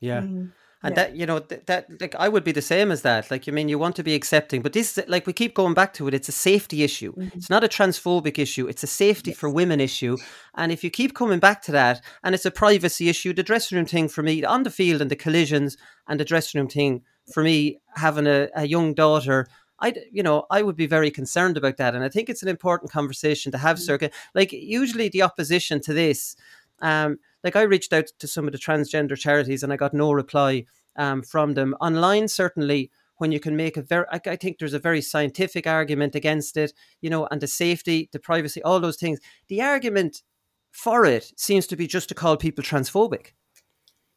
Yeah. 0.00 0.22
Mm. 0.22 0.52
And 0.82 0.96
yeah. 0.96 1.04
that, 1.04 1.16
you 1.16 1.26
know, 1.26 1.38
that, 1.38 1.66
that, 1.66 2.00
like, 2.00 2.14
I 2.16 2.28
would 2.28 2.44
be 2.44 2.52
the 2.52 2.62
same 2.62 2.90
as 2.90 3.02
that. 3.02 3.30
Like, 3.30 3.46
you 3.46 3.52
mean, 3.52 3.68
you 3.68 3.78
want 3.78 3.94
to 3.96 4.02
be 4.02 4.14
accepting, 4.14 4.62
but 4.62 4.72
this, 4.72 4.98
is 4.98 5.04
like, 5.08 5.26
we 5.26 5.32
keep 5.32 5.54
going 5.54 5.74
back 5.74 5.92
to 5.94 6.08
it. 6.08 6.14
It's 6.14 6.28
a 6.28 6.32
safety 6.32 6.82
issue. 6.82 7.12
Mm-hmm. 7.12 7.38
It's 7.38 7.50
not 7.50 7.62
a 7.62 7.68
transphobic 7.68 8.38
issue. 8.38 8.66
It's 8.66 8.82
a 8.82 8.88
safety 8.88 9.30
yes. 9.30 9.38
for 9.38 9.48
women 9.48 9.80
issue. 9.80 10.16
And 10.54 10.72
if 10.72 10.82
you 10.82 10.90
keep 10.90 11.14
coming 11.14 11.38
back 11.38 11.62
to 11.62 11.72
that, 11.72 12.02
and 12.24 12.34
it's 12.34 12.46
a 12.46 12.50
privacy 12.50 13.08
issue, 13.08 13.32
the 13.32 13.42
dressing 13.42 13.76
room 13.76 13.86
thing 13.86 14.08
for 14.08 14.22
me 14.22 14.44
on 14.44 14.64
the 14.64 14.70
field 14.70 15.00
and 15.00 15.10
the 15.10 15.16
collisions 15.16 15.76
and 16.08 16.18
the 16.18 16.24
dressing 16.24 16.60
room 16.60 16.68
thing 16.68 17.02
for 17.32 17.42
me, 17.42 17.78
having 17.94 18.26
a, 18.26 18.48
a 18.54 18.66
young 18.66 18.94
daughter, 18.94 19.46
I, 19.78 19.94
you 20.12 20.22
know, 20.22 20.46
I 20.48 20.62
would 20.62 20.76
be 20.76 20.86
very 20.86 21.10
concerned 21.10 21.56
about 21.56 21.76
that, 21.78 21.96
and 21.96 22.04
I 22.04 22.08
think 22.08 22.28
it's 22.28 22.42
an 22.42 22.48
important 22.48 22.92
conversation 22.92 23.50
to 23.52 23.58
have. 23.58 23.78
Mm-hmm. 23.78 24.04
Sorcha, 24.04 24.12
like 24.32 24.52
usually 24.52 25.08
the 25.08 25.22
opposition 25.22 25.80
to 25.80 25.92
this, 25.92 26.36
um, 26.82 27.18
like 27.42 27.56
I 27.56 27.62
reached 27.62 27.92
out 27.92 28.08
to 28.18 28.28
some 28.28 28.46
of 28.46 28.52
the 28.52 28.58
transgender 28.58 29.16
charities 29.16 29.62
and 29.62 29.72
I 29.72 29.76
got 29.76 29.94
no 29.94 30.12
reply 30.12 30.66
um, 30.96 31.22
from 31.22 31.54
them 31.54 31.74
online. 31.80 32.28
Certainly, 32.28 32.90
when 33.16 33.32
you 33.32 33.40
can 33.40 33.56
make 33.56 33.76
a 33.76 33.82
very, 33.82 34.04
I, 34.10 34.20
I 34.26 34.36
think 34.36 34.58
there's 34.58 34.74
a 34.74 34.78
very 34.78 35.00
scientific 35.00 35.66
argument 35.66 36.14
against 36.14 36.56
it, 36.56 36.72
you 37.00 37.08
know, 37.08 37.26
and 37.30 37.40
the 37.40 37.46
safety, 37.46 38.08
the 38.12 38.18
privacy, 38.18 38.62
all 38.62 38.80
those 38.80 38.96
things. 38.96 39.20
The 39.48 39.62
argument 39.62 40.22
for 40.70 41.04
it 41.04 41.32
seems 41.36 41.66
to 41.68 41.76
be 41.76 41.86
just 41.86 42.08
to 42.08 42.14
call 42.14 42.36
people 42.36 42.64
transphobic. 42.64 43.32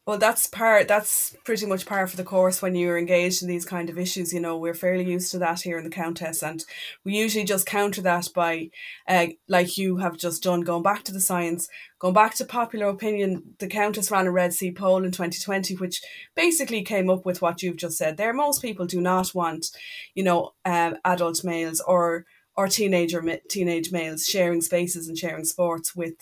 Well, 0.06 0.18
that's 0.18 0.46
part. 0.46 0.86
That's 0.86 1.34
pretty 1.44 1.66
much 1.66 1.84
par 1.84 2.06
for 2.06 2.16
the 2.16 2.22
course 2.22 2.62
when 2.62 2.76
you're 2.76 2.96
engaged 2.96 3.42
in 3.42 3.48
these 3.48 3.64
kind 3.64 3.90
of 3.90 3.98
issues. 3.98 4.32
You 4.32 4.38
know, 4.38 4.56
we're 4.56 4.72
fairly 4.72 5.04
used 5.04 5.32
to 5.32 5.38
that 5.40 5.62
here 5.62 5.78
in 5.78 5.82
the 5.82 5.90
Countess, 5.90 6.44
and 6.44 6.64
we 7.02 7.16
usually 7.16 7.44
just 7.44 7.66
counter 7.66 8.00
that 8.02 8.28
by, 8.32 8.70
uh, 9.08 9.26
like 9.48 9.76
you 9.76 9.96
have 9.96 10.16
just 10.16 10.44
done, 10.44 10.60
going 10.60 10.84
back 10.84 11.02
to 11.04 11.12
the 11.12 11.20
science, 11.20 11.68
going 11.98 12.14
back 12.14 12.36
to 12.36 12.44
popular 12.44 12.86
opinion. 12.86 13.56
The 13.58 13.66
Countess 13.66 14.12
ran 14.12 14.28
a 14.28 14.30
Red 14.30 14.52
C 14.54 14.70
poll 14.70 15.02
in 15.02 15.10
2020, 15.10 15.74
which 15.74 16.00
basically 16.36 16.82
came 16.82 17.10
up 17.10 17.26
with 17.26 17.42
what 17.42 17.60
you've 17.64 17.76
just 17.76 17.98
said. 17.98 18.16
There, 18.16 18.32
most 18.32 18.62
people 18.62 18.86
do 18.86 19.00
not 19.00 19.34
want, 19.34 19.72
you 20.14 20.22
know, 20.22 20.52
um, 20.64 20.98
adult 21.04 21.42
males 21.42 21.80
or 21.80 22.26
or 22.56 22.68
teenager 22.68 23.22
teenage 23.50 23.90
males 23.90 24.24
sharing 24.24 24.60
spaces 24.60 25.08
and 25.08 25.18
sharing 25.18 25.44
sports 25.44 25.96
with 25.96 26.14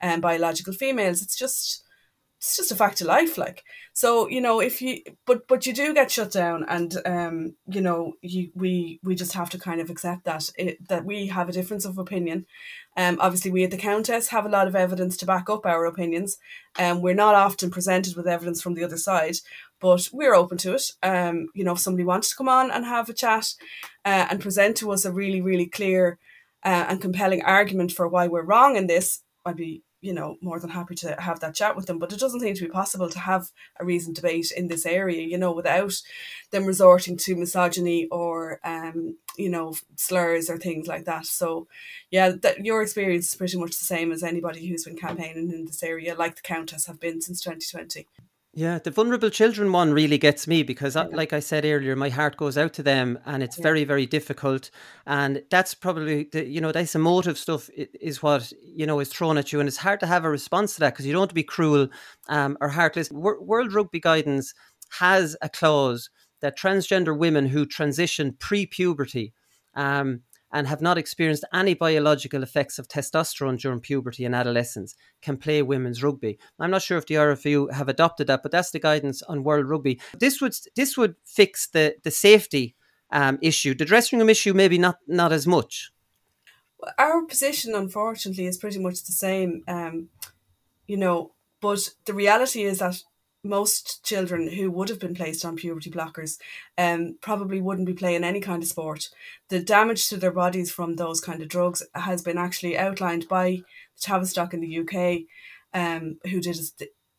um, 0.00 0.20
biological 0.20 0.72
females. 0.72 1.22
It's 1.22 1.36
just 1.36 1.82
it's 2.42 2.56
just 2.56 2.72
a 2.72 2.76
fact 2.76 3.00
of 3.00 3.06
life 3.06 3.38
like. 3.38 3.62
So 3.92 4.28
you 4.28 4.40
know 4.40 4.58
if 4.58 4.82
you 4.82 5.02
but 5.26 5.46
but 5.46 5.64
you 5.64 5.72
do 5.72 5.94
get 5.94 6.10
shut 6.10 6.32
down 6.32 6.64
and 6.68 6.92
um 7.06 7.54
you 7.68 7.80
know 7.80 8.14
you 8.20 8.50
we 8.56 8.98
we 9.04 9.14
just 9.14 9.32
have 9.34 9.48
to 9.50 9.58
kind 9.60 9.80
of 9.80 9.90
accept 9.90 10.24
that 10.24 10.50
it, 10.58 10.88
that 10.88 11.04
we 11.04 11.28
have 11.28 11.48
a 11.48 11.52
difference 11.52 11.84
of 11.84 11.98
opinion. 11.98 12.46
Um 12.96 13.18
obviously 13.20 13.52
we 13.52 13.62
at 13.62 13.70
the 13.70 13.76
countess 13.76 14.28
have 14.28 14.44
a 14.44 14.48
lot 14.48 14.66
of 14.66 14.74
evidence 14.74 15.16
to 15.18 15.26
back 15.26 15.48
up 15.48 15.64
our 15.64 15.84
opinions. 15.84 16.38
And 16.76 16.96
um, 16.96 17.02
we're 17.02 17.14
not 17.14 17.36
often 17.36 17.70
presented 17.70 18.16
with 18.16 18.26
evidence 18.26 18.60
from 18.60 18.74
the 18.74 18.82
other 18.82 18.98
side 18.98 19.36
but 19.78 20.08
we're 20.12 20.34
open 20.34 20.58
to 20.58 20.74
it. 20.74 20.90
Um 21.04 21.46
you 21.54 21.62
know 21.62 21.74
if 21.74 21.78
somebody 21.78 22.04
wants 22.04 22.30
to 22.30 22.36
come 22.36 22.48
on 22.48 22.72
and 22.72 22.84
have 22.84 23.08
a 23.08 23.14
chat 23.14 23.54
uh, 24.04 24.26
and 24.30 24.40
present 24.40 24.76
to 24.78 24.90
us 24.90 25.04
a 25.04 25.12
really 25.12 25.40
really 25.40 25.66
clear 25.66 26.18
uh, 26.64 26.86
and 26.88 27.00
compelling 27.00 27.42
argument 27.44 27.92
for 27.92 28.08
why 28.08 28.26
we're 28.26 28.42
wrong 28.42 28.74
in 28.74 28.88
this 28.88 29.22
I'd 29.44 29.56
be 29.56 29.82
you 30.02 30.12
know, 30.12 30.36
more 30.40 30.58
than 30.60 30.68
happy 30.68 30.94
to 30.96 31.14
have 31.18 31.40
that 31.40 31.54
chat 31.54 31.74
with 31.76 31.86
them. 31.86 31.98
But 31.98 32.12
it 32.12 32.18
doesn't 32.18 32.40
seem 32.40 32.54
to 32.54 32.64
be 32.64 32.68
possible 32.68 33.08
to 33.08 33.18
have 33.18 33.50
a 33.80 33.84
reasoned 33.84 34.16
debate 34.16 34.50
in 34.54 34.68
this 34.68 34.84
area, 34.84 35.22
you 35.22 35.38
know, 35.38 35.52
without 35.52 35.94
them 36.50 36.66
resorting 36.66 37.16
to 37.18 37.36
misogyny 37.36 38.08
or, 38.10 38.60
um, 38.64 39.16
you 39.38 39.48
know, 39.48 39.74
slurs 39.96 40.50
or 40.50 40.58
things 40.58 40.88
like 40.88 41.04
that. 41.04 41.24
So, 41.24 41.68
yeah, 42.10 42.30
that 42.42 42.64
your 42.64 42.82
experience 42.82 43.28
is 43.28 43.36
pretty 43.36 43.56
much 43.58 43.78
the 43.78 43.84
same 43.84 44.12
as 44.12 44.22
anybody 44.22 44.66
who's 44.66 44.84
been 44.84 44.96
campaigning 44.96 45.52
in 45.52 45.64
this 45.64 45.82
area, 45.82 46.14
like 46.14 46.36
the 46.36 46.42
Countess 46.42 46.86
have 46.86 47.00
been 47.00 47.20
since 47.20 47.40
2020. 47.40 48.06
Yeah, 48.54 48.78
the 48.78 48.90
vulnerable 48.90 49.30
children 49.30 49.72
one 49.72 49.94
really 49.94 50.18
gets 50.18 50.46
me 50.46 50.62
because, 50.62 50.94
uh, 50.94 51.06
yeah. 51.08 51.16
like 51.16 51.32
I 51.32 51.40
said 51.40 51.64
earlier, 51.64 51.96
my 51.96 52.10
heart 52.10 52.36
goes 52.36 52.58
out 52.58 52.74
to 52.74 52.82
them, 52.82 53.18
and 53.24 53.42
it's 53.42 53.56
yeah. 53.56 53.62
very, 53.62 53.84
very 53.84 54.04
difficult. 54.04 54.70
And 55.06 55.42
that's 55.50 55.72
probably 55.72 56.24
the, 56.24 56.44
you 56.44 56.60
know, 56.60 56.70
this 56.70 56.94
emotive 56.94 57.38
stuff 57.38 57.70
is 57.74 58.22
what 58.22 58.52
you 58.62 58.84
know 58.84 59.00
is 59.00 59.08
thrown 59.08 59.38
at 59.38 59.52
you, 59.52 59.60
and 59.60 59.68
it's 59.68 59.78
hard 59.78 60.00
to 60.00 60.06
have 60.06 60.26
a 60.26 60.30
response 60.30 60.74
to 60.74 60.80
that 60.80 60.92
because 60.92 61.06
you 61.06 61.12
don't 61.12 61.20
want 61.20 61.30
to 61.30 61.34
be 61.34 61.42
cruel 61.42 61.88
um, 62.28 62.58
or 62.60 62.68
heartless. 62.68 63.10
World 63.10 63.72
Rugby 63.72 64.00
Guidance 64.00 64.52
has 64.98 65.34
a 65.40 65.48
clause 65.48 66.10
that 66.42 66.58
transgender 66.58 67.16
women 67.16 67.46
who 67.46 67.64
transition 67.64 68.36
pre-puberty 68.38 69.32
um, 69.74 70.20
and 70.52 70.66
have 70.66 70.82
not 70.82 70.98
experienced 70.98 71.44
any 71.52 71.74
biological 71.74 72.42
effects 72.42 72.78
of 72.78 72.88
testosterone 72.88 73.58
during 73.58 73.80
puberty 73.80 74.24
and 74.24 74.34
adolescence 74.34 74.94
can 75.22 75.36
play 75.36 75.62
women's 75.62 76.02
rugby. 76.02 76.38
I'm 76.58 76.70
not 76.70 76.82
sure 76.82 76.98
if 76.98 77.06
the 77.06 77.14
RFU 77.14 77.72
have 77.72 77.88
adopted 77.88 78.26
that, 78.26 78.42
but 78.42 78.52
that's 78.52 78.70
the 78.70 78.78
guidance 78.78 79.22
on 79.22 79.44
World 79.44 79.68
Rugby. 79.68 80.00
This 80.18 80.40
would 80.40 80.54
this 80.76 80.96
would 80.96 81.16
fix 81.24 81.68
the 81.68 81.96
the 82.02 82.10
safety 82.10 82.76
um, 83.10 83.38
issue. 83.40 83.74
The 83.74 83.84
dressing 83.84 84.18
room 84.18 84.28
issue, 84.28 84.52
maybe 84.54 84.78
not 84.78 84.96
not 85.06 85.32
as 85.32 85.46
much. 85.46 85.90
Our 86.98 87.24
position, 87.24 87.74
unfortunately, 87.74 88.46
is 88.46 88.58
pretty 88.58 88.78
much 88.78 89.04
the 89.04 89.12
same. 89.12 89.62
Um, 89.68 90.08
you 90.86 90.96
know, 90.96 91.32
but 91.60 91.90
the 92.06 92.14
reality 92.14 92.64
is 92.64 92.80
that 92.80 93.02
most 93.44 94.04
children 94.04 94.50
who 94.52 94.70
would 94.70 94.88
have 94.88 95.00
been 95.00 95.14
placed 95.14 95.44
on 95.44 95.56
puberty 95.56 95.90
blockers 95.90 96.38
um, 96.78 97.16
probably 97.20 97.60
wouldn't 97.60 97.86
be 97.86 97.94
playing 97.94 98.24
any 98.24 98.40
kind 98.40 98.62
of 98.62 98.68
sport. 98.68 99.08
The 99.48 99.60
damage 99.60 100.08
to 100.08 100.16
their 100.16 100.30
bodies 100.30 100.70
from 100.70 100.96
those 100.96 101.20
kind 101.20 101.42
of 101.42 101.48
drugs 101.48 101.82
has 101.94 102.22
been 102.22 102.38
actually 102.38 102.78
outlined 102.78 103.28
by 103.28 103.62
the 103.96 104.00
Tavistock 104.00 104.54
in 104.54 104.60
the 104.60 104.78
UK, 104.78 105.22
um, 105.74 106.18
who 106.30 106.40
did 106.40 106.58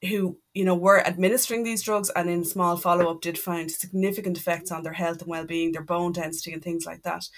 who 0.04 0.38
you 0.54 0.66
know 0.66 0.76
were 0.76 1.06
administering 1.06 1.64
these 1.64 1.82
drugs 1.82 2.12
and 2.16 2.30
in 2.30 2.44
small 2.44 2.76
follow 2.76 3.10
up 3.10 3.22
did 3.22 3.38
find 3.38 3.72
significant 3.72 4.38
effects 4.38 4.72
on 4.72 4.84
their 4.84 4.94
health 4.94 5.22
and 5.22 5.30
well 5.30 5.46
being, 5.46 5.72
their 5.72 5.82
bone 5.82 6.12
density 6.12 6.52
and 6.52 6.62
things 6.62 6.86
like 6.86 7.04
that. 7.04 7.30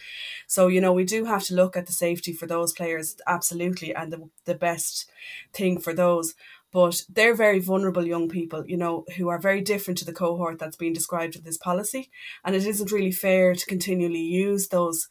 So 0.47 0.67
you 0.67 0.81
know 0.81 0.93
we 0.93 1.03
do 1.03 1.25
have 1.25 1.43
to 1.45 1.55
look 1.55 1.77
at 1.77 1.85
the 1.85 1.91
safety 1.91 2.33
for 2.33 2.47
those 2.47 2.73
players 2.73 3.17
absolutely 3.27 3.93
and 3.93 4.11
the 4.11 4.29
the 4.45 4.55
best 4.55 5.09
thing 5.53 5.79
for 5.79 5.93
those 5.93 6.33
but 6.75 7.03
they're 7.07 7.33
very 7.33 7.59
vulnerable 7.59 8.05
young 8.05 8.27
people, 8.27 8.65
you 8.67 8.75
know, 8.75 9.05
who 9.15 9.29
are 9.29 9.39
very 9.39 9.61
different 9.61 9.97
to 9.97 10.03
the 10.03 10.11
cohort 10.11 10.59
that's 10.59 10.75
being 10.75 10.91
described 10.91 11.37
in 11.37 11.43
this 11.45 11.57
policy. 11.57 12.09
And 12.43 12.53
it 12.53 12.67
isn't 12.67 12.91
really 12.91 13.13
fair 13.13 13.55
to 13.55 13.65
continually 13.65 14.19
use 14.19 14.67
those 14.67 15.07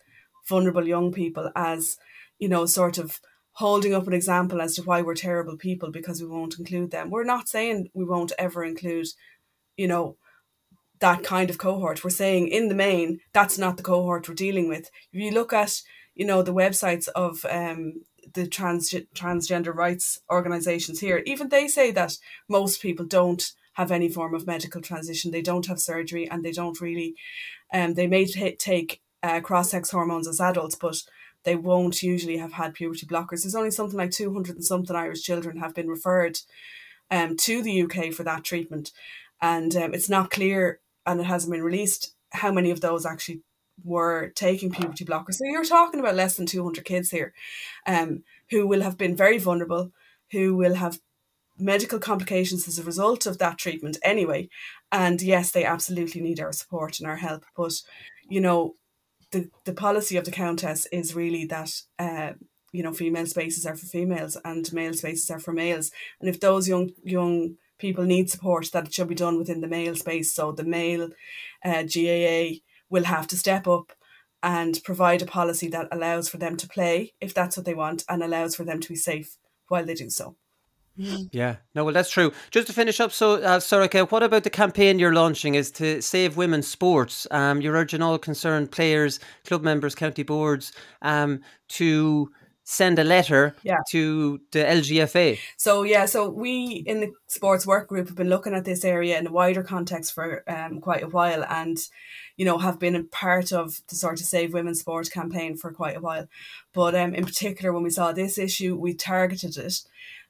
vulnerable 0.47 0.87
young 0.87 1.11
people 1.11 1.51
as, 1.57 1.97
you 2.39 2.51
know, 2.51 2.67
sort 2.67 2.99
of 2.99 3.19
holding 3.53 3.95
up 3.95 4.07
an 4.07 4.13
example 4.13 4.61
as 4.61 4.75
to 4.75 4.83
why 4.83 5.01
we're 5.01 5.15
terrible 5.15 5.57
people 5.57 5.91
because 5.91 6.21
we 6.21 6.29
won't 6.29 6.59
include 6.59 6.91
them. 6.91 7.09
We're 7.09 7.25
not 7.25 7.49
saying 7.49 7.89
we 7.95 8.05
won't 8.05 8.33
ever 8.39 8.63
include, 8.63 9.07
you 9.79 9.89
know, 9.89 10.19
that 11.01 11.25
kind 11.25 11.49
of 11.49 11.57
cohort. 11.57 12.05
We're 12.05 12.11
saying 12.11 12.49
in 12.49 12.69
the 12.69 12.75
main, 12.75 13.21
that's 13.33 13.57
not 13.57 13.79
the 13.79 13.83
cohort 13.83 14.29
we're 14.29 14.35
dealing 14.35 14.69
with. 14.69 14.91
If 15.15 15.19
you 15.19 15.31
look 15.31 15.55
at, 15.55 15.81
you 16.15 16.27
know, 16.27 16.43
the 16.43 16.53
websites 16.53 17.09
of 17.15 17.47
um, 17.49 18.03
the 18.33 18.47
trans 18.47 18.95
transgender 19.15 19.75
rights 19.75 20.21
organizations 20.31 21.01
here, 21.01 21.23
even 21.27 21.49
they 21.49 21.69
say 21.69 21.91
that 21.93 22.17
most 22.49 22.81
people 22.81 23.05
don't 23.05 23.53
have 23.75 23.91
any 23.91 24.09
form 24.09 24.35
of 24.35 24.47
medical 24.47 24.81
transition. 24.81 25.31
They 25.31 25.43
don't 25.43 25.67
have 25.67 25.81
surgery, 25.81 26.29
and 26.29 26.45
they 26.45 26.53
don't 26.53 26.81
really. 26.81 27.15
Um, 27.73 27.95
they 27.95 28.07
may 28.07 28.25
t- 28.25 28.57
take 28.57 29.01
uh, 29.23 29.41
cross 29.41 29.71
sex 29.71 29.91
hormones 29.91 30.29
as 30.29 30.41
adults, 30.41 30.77
but 30.77 31.03
they 31.45 31.57
won't 31.57 32.03
usually 32.03 32.39
have 32.39 32.53
had 32.53 32.75
puberty 32.75 33.07
blockers. 33.07 33.43
There's 33.43 33.55
only 33.55 33.71
something 33.71 33.99
like 33.99 34.11
two 34.11 34.33
hundred 34.33 34.57
and 34.57 34.65
something 34.65 34.97
Irish 34.97 35.23
children 35.23 35.59
have 35.59 35.75
been 35.75 35.89
referred 35.89 36.39
um, 37.11 37.37
to 37.39 37.63
the 37.63 37.83
UK 37.83 38.13
for 38.13 38.23
that 38.25 38.45
treatment, 38.45 38.93
and 39.43 39.75
um, 39.77 39.95
it's 39.95 40.09
not 40.09 40.31
clear, 40.31 40.81
and 41.05 41.21
it 41.21 41.25
hasn't 41.25 41.53
been 41.53 41.63
released 41.63 42.15
how 42.33 42.51
many 42.51 42.71
of 42.71 42.81
those 42.81 43.07
actually 43.07 43.43
were 43.83 44.31
taking 44.35 44.71
puberty 44.71 45.05
blockers. 45.05 45.35
So 45.35 45.45
you're 45.45 45.65
talking 45.65 46.01
about 46.01 46.15
less 46.15 46.37
than 46.37 46.47
200 46.47 46.85
kids 46.85 47.11
here 47.11 47.33
um, 47.87 48.23
who 48.51 48.67
will 48.67 48.83
have 48.83 48.97
been 48.97 49.17
very 49.17 49.39
vulnerable, 49.39 49.93
who 50.31 50.55
will 50.55 50.75
have 50.75 50.99
medical 51.59 51.99
complications 51.99 52.67
as 52.67 52.79
a 52.79 52.85
result 52.85 53.27
of 53.27 53.39
that 53.39 53.59
treatment 53.59 53.99
anyway. 54.03 54.49
And 54.91 55.21
yes, 55.23 55.51
they 55.51 55.65
absolutely 55.65 56.21
need 56.21 56.41
our 56.41 56.53
support 56.53 56.99
and 56.99 57.09
our 57.09 57.17
help. 57.17 57.45
But, 57.57 57.75
you 58.29 58.41
know, 58.41 58.75
the, 59.31 59.51
the 59.65 59.75
policy 59.75 60.17
of 60.17 60.25
the 60.25 60.31
Countess 60.31 60.87
is 60.93 61.15
really 61.15 61.45
that, 61.47 61.71
uh, 61.99 62.33
you 62.73 62.83
know, 62.83 62.93
female 62.93 63.27
spaces 63.27 63.67
are 63.67 63.77
for 63.77 63.87
females 63.87 64.37
and 64.45 64.73
male 64.73 64.95
spaces 64.95 65.31
are 65.31 65.41
for 65.41 65.53
males. 65.53 65.91
And 66.21 66.29
if 66.29 66.41
those 66.41 66.69
young, 66.69 66.91
young 67.03 67.57
people 67.79 68.05
need 68.05 68.31
support, 68.31 68.71
that 68.73 68.87
it 68.87 68.95
should 68.95 69.09
be 69.09 69.15
done 69.15 69.39
within 69.39 69.61
the 69.61 69.69
male 69.69 69.95
space. 69.95 70.33
So 70.33 70.53
the 70.53 70.65
male 70.65 71.11
uh, 71.65 71.83
GAA 71.83 72.61
will 72.91 73.05
have 73.05 73.27
to 73.29 73.37
step 73.37 73.67
up 73.67 73.93
and 74.43 74.81
provide 74.85 75.23
a 75.23 75.27
policy 75.27 75.69
that 75.69 75.89
allows 75.91 76.29
for 76.29 76.37
them 76.37 76.57
to 76.57 76.69
play 76.69 77.13
if 77.21 77.33
that's 77.33 77.57
what 77.57 77.65
they 77.65 77.75
want 77.75 78.05
and 78.09 78.23
allows 78.23 78.55
for 78.55 78.65
them 78.65 78.81
to 78.81 78.89
be 78.89 78.97
safe 78.97 79.37
while 79.69 79.85
they 79.85 79.95
do 79.95 80.11
so. 80.11 80.37
Yeah, 80.97 81.57
no, 81.75 81.83
well, 81.85 81.93
that's 81.93 82.11
true. 82.11 82.33
Just 82.53 82.69
to 82.69 82.73
finish 82.73 83.01
up, 83.01 83.11
so 83.11 83.43
uh, 83.43 83.59
Sorcha, 83.59 84.09
what 84.13 84.23
about 84.23 84.45
the 84.45 84.51
campaign 84.51 85.01
you're 85.01 85.15
launching? 85.15 85.57
Is 85.57 85.73
to 85.73 86.01
save 86.01 86.37
women's 86.37 86.69
sports? 86.69 87.27
Um, 87.33 87.61
you're 87.61 87.75
urging 87.75 88.01
all 88.01 88.17
concerned 88.17 88.71
players, 88.71 89.19
club 89.45 89.63
members, 89.63 89.97
county 89.97 90.23
boards, 90.23 90.73
um, 91.03 91.41
to 91.71 92.31
send 92.65 92.99
a 92.99 93.05
letter 93.05 93.55
Yeah. 93.63 93.77
to 93.91 94.41
the 94.53 94.65
LGFA. 94.65 95.39
So 95.57 95.83
yeah, 95.83 96.07
so 96.07 96.29
we 96.31 96.83
in 96.87 97.01
the 97.01 97.13
sports 97.27 97.67
work 97.67 97.89
group 97.89 98.09
have 98.09 98.17
been 98.17 98.31
looking 98.31 98.55
at 98.55 98.65
this 98.65 98.85
area 98.85 99.19
in 99.19 99.27
a 99.27 99.33
wider 99.33 99.63
context 99.63 100.15
for 100.15 100.43
um, 100.49 100.81
quite 100.81 101.03
a 101.03 101.09
while, 101.09 101.45
and 101.45 101.79
you 102.37 102.45
know 102.45 102.59
have 102.59 102.79
been 102.79 102.97
a 102.97 103.05
part 103.05 103.53
of 103.53 103.83
the 103.89 103.95
sort 103.97 104.19
of 104.21 104.27
Save 104.27 104.55
Women's 104.55 104.81
Sport 104.81 105.11
campaign 105.11 105.57
for 105.57 105.73
quite 105.73 105.97
a 105.97 106.01
while. 106.01 106.27
But 106.73 106.95
um, 106.95 107.15
in 107.15 107.25
particular, 107.25 107.73
when 107.73 107.83
we 107.85 107.91
saw 107.91 108.13
this 108.13 108.39
issue, 108.39 108.75
we 108.77 108.95
targeted 108.95 109.57
it. 109.57 109.83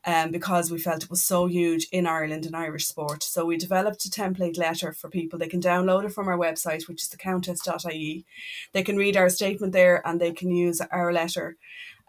Um, 0.06 0.30
because 0.32 0.70
we 0.70 0.78
felt 0.78 1.02
it 1.02 1.08
was 1.08 1.24
so 1.24 1.46
huge 1.46 1.88
in 1.90 2.06
Ireland 2.06 2.44
and 2.44 2.54
Irish 2.54 2.86
sport. 2.86 3.22
So 3.22 3.46
we 3.46 3.56
developed 3.56 4.04
a 4.04 4.10
template 4.10 4.58
letter 4.58 4.92
for 4.92 5.08
people. 5.08 5.38
They 5.38 5.48
can 5.48 5.62
download 5.62 6.04
it 6.04 6.12
from 6.12 6.28
our 6.28 6.36
website, 6.36 6.86
which 6.88 7.00
is 7.02 7.08
thecountess.ie. 7.08 8.26
They 8.74 8.82
can 8.82 8.98
read 8.98 9.16
our 9.16 9.30
statement 9.30 9.72
there 9.72 10.06
and 10.06 10.20
they 10.20 10.32
can 10.32 10.50
use 10.50 10.82
our 10.90 11.10
letter. 11.10 11.56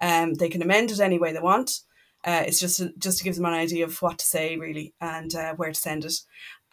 Um, 0.01 0.33
they 0.33 0.49
can 0.49 0.61
amend 0.61 0.91
it 0.91 0.99
any 0.99 1.19
way 1.19 1.33
they 1.33 1.39
want. 1.39 1.81
Uh, 2.25 2.43
it's 2.47 2.59
just 2.59 2.81
just 2.97 3.19
to 3.19 3.23
give 3.23 3.35
them 3.35 3.45
an 3.45 3.53
idea 3.53 3.85
of 3.85 4.01
what 4.01 4.17
to 4.17 4.25
say 4.25 4.57
really 4.57 4.93
and 4.99 5.35
uh, 5.35 5.53
where 5.53 5.69
to 5.69 5.79
send 5.79 6.03
it. 6.05 6.15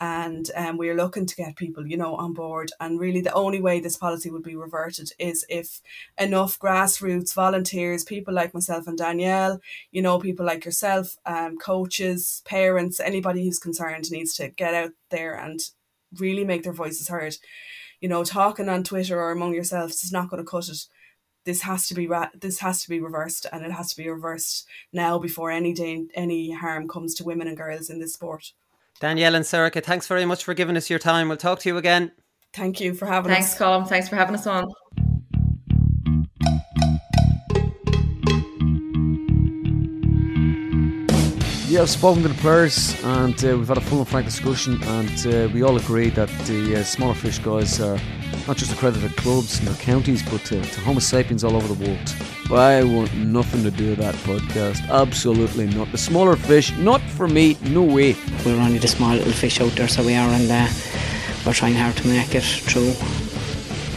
And 0.00 0.50
um, 0.56 0.78
we're 0.78 0.96
looking 0.96 1.26
to 1.26 1.36
get 1.36 1.54
people, 1.54 1.86
you 1.86 1.96
know, 1.96 2.16
on 2.16 2.32
board. 2.32 2.72
And 2.80 2.98
really, 2.98 3.20
the 3.20 3.34
only 3.34 3.60
way 3.60 3.78
this 3.78 3.96
policy 3.96 4.30
would 4.30 4.42
be 4.42 4.56
reverted 4.56 5.10
is 5.18 5.44
if 5.48 5.80
enough 6.18 6.58
grassroots 6.58 7.34
volunteers, 7.34 8.02
people 8.02 8.34
like 8.34 8.52
myself 8.52 8.88
and 8.88 8.98
Danielle, 8.98 9.60
you 9.92 10.02
know, 10.02 10.18
people 10.18 10.44
like 10.44 10.64
yourself, 10.64 11.18
um, 11.24 11.56
coaches, 11.56 12.42
parents, 12.46 12.98
anybody 12.98 13.44
who's 13.44 13.60
concerned 13.60 14.10
needs 14.10 14.34
to 14.36 14.48
get 14.48 14.74
out 14.74 14.90
there 15.10 15.34
and 15.34 15.60
really 16.18 16.44
make 16.44 16.64
their 16.64 16.72
voices 16.72 17.08
heard. 17.08 17.36
You 18.00 18.08
know, 18.08 18.24
talking 18.24 18.68
on 18.68 18.82
Twitter 18.82 19.20
or 19.20 19.30
among 19.30 19.54
yourselves 19.54 20.02
is 20.02 20.10
not 20.10 20.30
going 20.30 20.42
to 20.42 20.50
cut 20.50 20.68
it 20.68 20.78
this 21.44 21.62
has 21.62 21.86
to 21.88 21.94
be 21.94 22.06
ra- 22.06 22.30
this 22.38 22.58
has 22.60 22.82
to 22.82 22.88
be 22.88 23.00
reversed 23.00 23.46
and 23.52 23.64
it 23.64 23.72
has 23.72 23.90
to 23.90 23.96
be 23.96 24.08
reversed 24.08 24.66
now 24.92 25.18
before 25.18 25.50
any 25.50 25.72
day 25.72 26.04
any 26.14 26.52
harm 26.52 26.88
comes 26.88 27.14
to 27.14 27.24
women 27.24 27.48
and 27.48 27.56
girls 27.56 27.90
in 27.90 27.98
this 28.00 28.14
sport. 28.14 28.52
Danielle 29.00 29.34
and 29.34 29.44
Sorcha, 29.44 29.82
thanks 29.82 30.06
very 30.06 30.24
much 30.24 30.44
for 30.44 30.54
giving 30.54 30.76
us 30.76 30.88
your 30.88 30.98
time. 30.98 31.28
We'll 31.28 31.38
talk 31.38 31.58
to 31.60 31.68
you 31.68 31.76
again. 31.76 32.12
Thank 32.52 32.80
you 32.80 32.94
for 32.94 33.06
having 33.06 33.32
Thanks, 33.32 33.52
us. 33.52 33.58
Colin. 33.58 33.86
Thanks 33.86 34.08
for 34.08 34.16
having 34.16 34.34
us 34.34 34.46
on. 34.46 34.70
Yeah, 41.72 41.80
I've 41.80 41.90
spoken 41.90 42.22
to 42.22 42.28
the 42.28 42.34
players 42.34 42.94
and 43.02 43.42
uh, 43.42 43.56
we've 43.56 43.66
had 43.66 43.78
a 43.78 43.80
full 43.80 44.00
and 44.00 44.08
frank 44.08 44.26
discussion, 44.26 44.78
and 44.82 45.26
uh, 45.26 45.48
we 45.54 45.62
all 45.62 45.78
agree 45.78 46.10
that 46.10 46.28
the 46.46 46.76
uh, 46.76 46.82
smaller 46.84 47.14
fish 47.14 47.38
guys 47.38 47.80
are 47.80 47.98
not 48.46 48.56
just 48.56 48.72
accredited 48.72 49.16
clubs 49.16 49.58
in 49.60 49.66
their 49.66 49.74
counties, 49.76 50.22
but 50.22 50.44
to, 50.46 50.60
to 50.60 50.80
Homo 50.80 50.98
sapiens 50.98 51.44
all 51.44 51.56
over 51.56 51.72
the 51.72 51.84
world. 51.84 52.14
I 52.50 52.82
want 52.82 53.14
nothing 53.14 53.62
to 53.62 53.70
do 53.70 53.90
with 53.90 53.98
that 54.00 54.14
podcast. 54.16 54.86
Absolutely 54.88 55.66
not. 55.68 55.90
The 55.92 55.98
smaller 55.98 56.36
fish, 56.36 56.76
not 56.78 57.00
for 57.00 57.28
me, 57.28 57.56
no 57.62 57.82
way. 57.82 58.16
We're 58.44 58.60
only 58.60 58.78
the 58.78 58.88
small 58.88 59.14
little 59.14 59.32
fish 59.32 59.60
out 59.60 59.72
there, 59.72 59.88
so 59.88 60.04
we 60.04 60.14
are, 60.14 60.28
and 60.28 60.50
uh, 60.50 60.68
we're 61.46 61.52
trying 61.52 61.74
hard 61.74 61.96
to 61.96 62.06
make 62.08 62.34
it 62.34 62.42
through. 62.42 62.92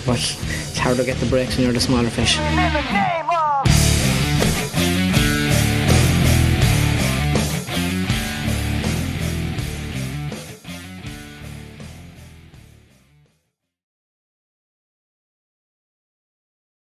But 0.05 0.19
it's 0.19 0.77
hard 0.77 0.97
to 0.97 1.03
get 1.03 1.17
the 1.17 1.25
breaks 1.25 1.55
when 1.55 1.65
you're 1.65 1.73
the 1.73 1.79
smaller 1.79 2.09
fish. 2.09 2.37